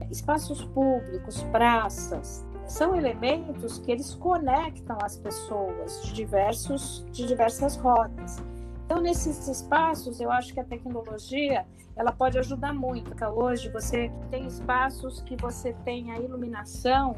espaços 0.10 0.64
públicos, 0.66 1.44
praças, 1.44 2.46
são 2.66 2.96
elementos 2.96 3.78
que 3.80 3.92
eles 3.92 4.16
conectam 4.16 4.98
as 5.02 5.18
pessoas 5.18 6.02
de 6.04 6.14
diversos 6.14 7.06
de 7.12 7.28
diversas 7.28 7.76
rotas. 7.76 8.42
Então, 8.86 9.02
nesses 9.02 9.48
espaços, 9.48 10.20
eu 10.20 10.32
acho 10.32 10.54
que 10.54 10.60
a 10.60 10.64
tecnologia 10.64 11.66
ela 11.96 12.12
pode 12.12 12.38
ajudar 12.38 12.74
muito. 12.74 13.10
Porque 13.10 13.26
hoje 13.26 13.70
você 13.70 14.12
tem 14.30 14.46
espaços 14.46 15.22
que 15.22 15.36
você 15.36 15.74
tem 15.86 16.12
a 16.12 16.20
iluminação, 16.20 17.16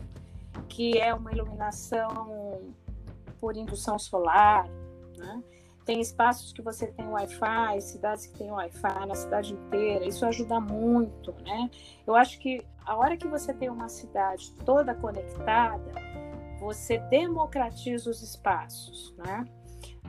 que 0.70 0.98
é 0.98 1.13
uma 1.13 1.32
iluminação 1.32 2.62
por 3.39 3.56
indução 3.58 4.00
solar, 4.00 4.68
né? 5.17 5.43
Tem 5.86 6.01
espaços 6.01 6.51
que 6.51 6.63
você 6.63 6.88
tem 6.88 7.08
Wi-Fi, 7.08 7.80
cidades 7.80 8.25
que 8.25 8.39
têm 8.39 8.51
Wi-Fi 8.51 9.06
na 9.08 9.13
cidade 9.13 9.54
inteira. 9.54 10.04
Isso 10.06 10.25
ajuda 10.25 10.60
muito, 10.60 11.32
né? 11.43 11.69
Eu 12.08 12.15
acho 12.15 12.39
que 12.39 12.65
a 12.84 12.95
hora 12.95 13.15
que 13.15 13.28
você 13.28 13.54
tem 13.54 13.69
uma 13.69 13.88
cidade 13.88 14.51
toda 14.65 14.95
conectada, 14.95 15.91
você 16.60 16.97
democratiza 16.97 18.10
os 18.10 18.23
espaços, 18.23 19.13
né? 19.17 19.45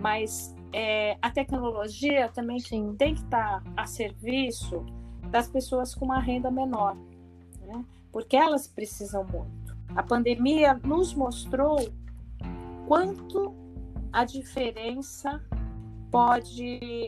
Mas 0.00 0.54
é, 0.72 1.18
a 1.20 1.30
tecnologia 1.30 2.30
também 2.30 2.58
Sim. 2.58 2.94
tem 2.96 3.14
que 3.14 3.22
estar 3.22 3.62
a 3.76 3.86
serviço 3.86 4.84
das 5.30 5.48
pessoas 5.48 5.94
com 5.94 6.04
uma 6.04 6.20
renda 6.20 6.50
menor, 6.50 6.96
né? 7.60 7.84
porque 8.12 8.36
elas 8.36 8.66
precisam 8.66 9.24
muito. 9.24 9.76
A 9.94 10.02
pandemia 10.02 10.74
nos 10.84 11.14
mostrou 11.14 11.76
quanto 12.86 13.54
a 14.12 14.24
diferença 14.24 15.42
pode 16.10 17.06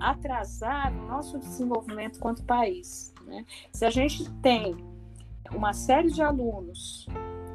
atrasar 0.00 0.92
o 0.92 1.06
nosso 1.06 1.38
desenvolvimento 1.38 2.18
quanto 2.18 2.42
país. 2.44 3.14
Né? 3.24 3.44
Se 3.72 3.84
a 3.84 3.90
gente 3.90 4.30
tem 4.40 4.76
uma 5.52 5.72
série 5.72 6.10
de 6.10 6.22
alunos 6.22 7.06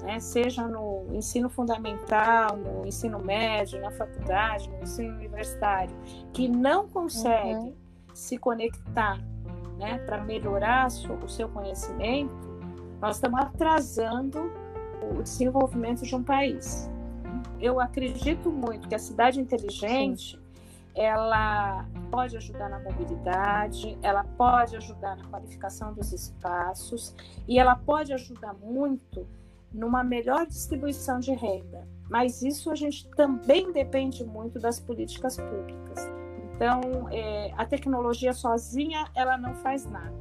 né? 0.01 0.19
seja 0.19 0.67
no 0.67 1.05
ensino 1.12 1.49
fundamental, 1.49 2.57
no 2.57 2.86
ensino 2.86 3.19
médio, 3.19 3.79
na 3.81 3.91
faculdade, 3.91 4.69
no 4.69 4.81
ensino 4.81 5.15
universitário, 5.15 5.95
que 6.34 6.47
não 6.47 6.88
consegue 6.88 7.60
uhum. 7.60 7.75
se 8.13 8.38
conectar 8.38 9.19
né, 9.77 9.97
para 9.99 10.23
melhorar 10.23 10.88
o 10.88 11.29
seu 11.29 11.47
conhecimento, 11.49 12.34
nós 12.99 13.15
estamos 13.15 13.39
atrasando 13.39 14.51
o 15.12 15.21
desenvolvimento 15.21 16.03
de 16.03 16.15
um 16.15 16.23
país. 16.23 16.89
Eu 17.62 17.80
acredito 17.80 18.52
muito 18.52 18.89
que 18.89 18.95
a 18.95 19.00
cidade 19.00 19.39
inteligente 19.39 20.36
Sim. 20.36 20.41
ela 20.95 21.86
pode 22.10 22.36
ajudar 22.36 22.69
na 22.69 22.80
mobilidade, 22.80 23.97
ela 24.02 24.24
pode 24.24 24.76
ajudar 24.76 25.15
na 25.15 25.26
qualificação 25.26 25.93
dos 25.93 26.12
espaços 26.12 27.15
e 27.47 27.60
ela 27.60 27.76
pode 27.76 28.12
ajudar 28.13 28.54
muito 28.56 29.28
numa 29.71 30.04
melhor 30.04 30.45
distribuição 30.47 31.19
de 31.19 31.34
renda. 31.34 31.88
Mas 32.10 32.41
isso 32.41 32.71
a 32.71 32.76
gente 32.76 33.08
também 33.12 33.71
depende 33.71 34.24
muito 34.26 34.60
das 34.60 34.80
políticas 34.80 35.38
públicas. 35.38 36.10
Então, 36.56 37.08
é, 37.10 37.54
a 37.56 37.65
tecnologia 37.65 38.34
sozinha 38.34 39.08
ela 39.15 39.38
não 39.38 39.56
faz 39.56 39.86
nada. 39.86 40.19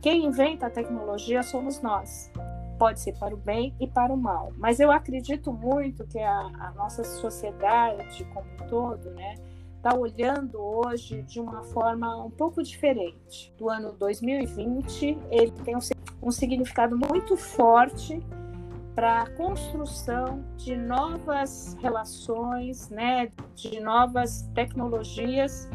Quem 0.00 0.24
inventa 0.24 0.66
a 0.66 0.70
tecnologia 0.70 1.42
somos 1.42 1.80
nós. 1.82 2.32
Pode 2.80 2.98
ser 2.98 3.12
para 3.18 3.34
o 3.34 3.36
bem 3.36 3.74
e 3.78 3.86
para 3.86 4.10
o 4.10 4.16
mal. 4.16 4.54
Mas 4.56 4.80
eu 4.80 4.90
acredito 4.90 5.52
muito 5.52 6.06
que 6.06 6.18
a, 6.18 6.50
a 6.58 6.72
nossa 6.74 7.04
sociedade 7.04 8.24
como 8.32 8.46
um 8.54 8.68
todo, 8.68 9.10
né, 9.10 9.34
está 9.76 9.94
olhando 9.94 10.58
hoje 10.58 11.20
de 11.20 11.38
uma 11.38 11.62
forma 11.62 12.24
um 12.24 12.30
pouco 12.30 12.62
diferente. 12.62 13.52
Do 13.58 13.68
ano 13.68 13.92
2020, 13.92 15.18
ele 15.30 15.50
tem 15.62 15.76
um, 15.76 15.80
um 16.22 16.30
significado 16.30 16.96
muito 16.96 17.36
forte 17.36 18.18
para 18.94 19.24
a 19.24 19.30
construção 19.30 20.42
de 20.56 20.74
novas 20.74 21.76
relações, 21.82 22.88
né, 22.88 23.30
de 23.54 23.78
novas 23.78 24.48
tecnologias 24.54 25.68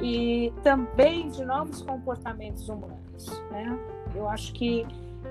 e 0.00 0.52
também 0.62 1.28
de 1.28 1.44
novos 1.44 1.82
comportamentos 1.82 2.68
humanos. 2.68 3.42
Né? 3.50 3.76
Eu 4.14 4.28
acho 4.28 4.52
que 4.52 4.86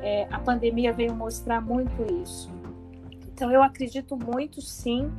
é, 0.06 0.28
a 0.32 0.39
pandemia 0.39 0.94
veio 0.94 1.15
mostrar 1.15 1.60
muito 1.60 2.02
isso. 2.22 2.52
Então, 3.28 3.52
eu 3.52 3.62
acredito 3.62 4.15
muito, 4.15 4.62
sim, 4.62 5.12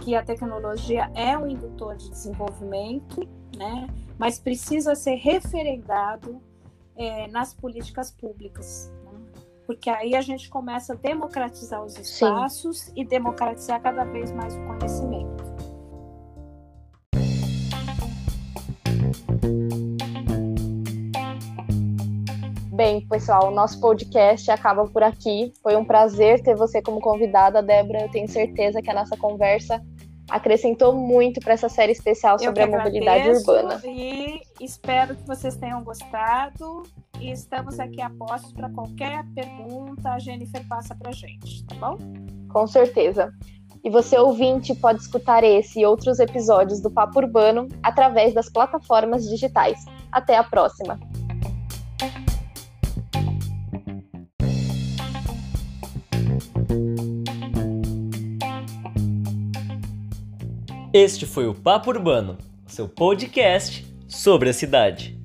que 0.00 0.14
a 0.14 0.22
tecnologia 0.22 1.10
é 1.14 1.36
um 1.36 1.46
indutor 1.48 1.96
de 1.96 2.10
desenvolvimento, 2.10 3.26
né? 3.56 3.88
mas 4.18 4.38
precisa 4.38 4.94
ser 4.94 5.14
referendado 5.14 6.40
é, 6.96 7.26
nas 7.28 7.54
políticas 7.54 8.10
públicas 8.10 8.92
porque 9.68 9.90
aí 9.90 10.14
a 10.14 10.22
gente 10.22 10.48
começa 10.48 10.94
a 10.94 10.96
democratizar 10.96 11.84
os 11.84 11.94
espaços 11.98 12.80
Sim. 12.80 12.92
e 12.96 13.04
democratizar 13.04 13.78
cada 13.82 14.02
vez 14.02 14.32
mais 14.32 14.56
o 14.56 14.66
conhecimento. 14.66 15.44
Bem, 22.78 23.04
pessoal, 23.08 23.50
nosso 23.50 23.80
podcast 23.80 24.48
acaba 24.52 24.84
por 24.86 25.02
aqui. 25.02 25.52
Foi 25.64 25.74
um 25.74 25.84
prazer 25.84 26.40
ter 26.44 26.54
você 26.54 26.80
como 26.80 27.00
convidada, 27.00 27.60
Débora. 27.60 28.02
Eu 28.02 28.08
tenho 28.08 28.28
certeza 28.28 28.80
que 28.80 28.88
a 28.88 28.94
nossa 28.94 29.16
conversa 29.16 29.82
acrescentou 30.30 30.94
muito 30.94 31.40
para 31.40 31.54
essa 31.54 31.68
série 31.68 31.90
especial 31.90 32.38
sobre 32.38 32.62
a 32.62 32.68
mobilidade 32.68 33.30
urbana. 33.30 33.80
E 33.84 34.40
espero 34.60 35.16
que 35.16 35.26
vocês 35.26 35.56
tenham 35.56 35.82
gostado. 35.82 36.84
E 37.18 37.32
estamos 37.32 37.80
aqui 37.80 38.00
a 38.00 38.10
postos 38.10 38.52
para 38.52 38.70
qualquer 38.70 39.24
pergunta, 39.34 40.10
a 40.10 40.20
Jennifer 40.20 40.64
passa 40.68 40.94
para 40.94 41.10
a 41.10 41.12
gente, 41.12 41.66
tá 41.66 41.74
bom? 41.74 41.98
Com 42.48 42.64
certeza. 42.68 43.32
E 43.82 43.90
você, 43.90 44.16
ouvinte, 44.16 44.72
pode 44.76 45.00
escutar 45.00 45.42
esse 45.42 45.80
e 45.80 45.84
outros 45.84 46.20
episódios 46.20 46.80
do 46.80 46.92
Papo 46.92 47.18
Urbano 47.18 47.66
através 47.82 48.32
das 48.34 48.48
plataformas 48.48 49.28
digitais. 49.28 49.84
Até 50.12 50.36
a 50.36 50.44
próxima! 50.44 50.96
Este 60.92 61.26
foi 61.26 61.46
o 61.46 61.54
Papo 61.54 61.90
Urbano, 61.90 62.38
seu 62.66 62.88
podcast 62.88 63.86
sobre 64.08 64.48
a 64.48 64.54
cidade. 64.54 65.17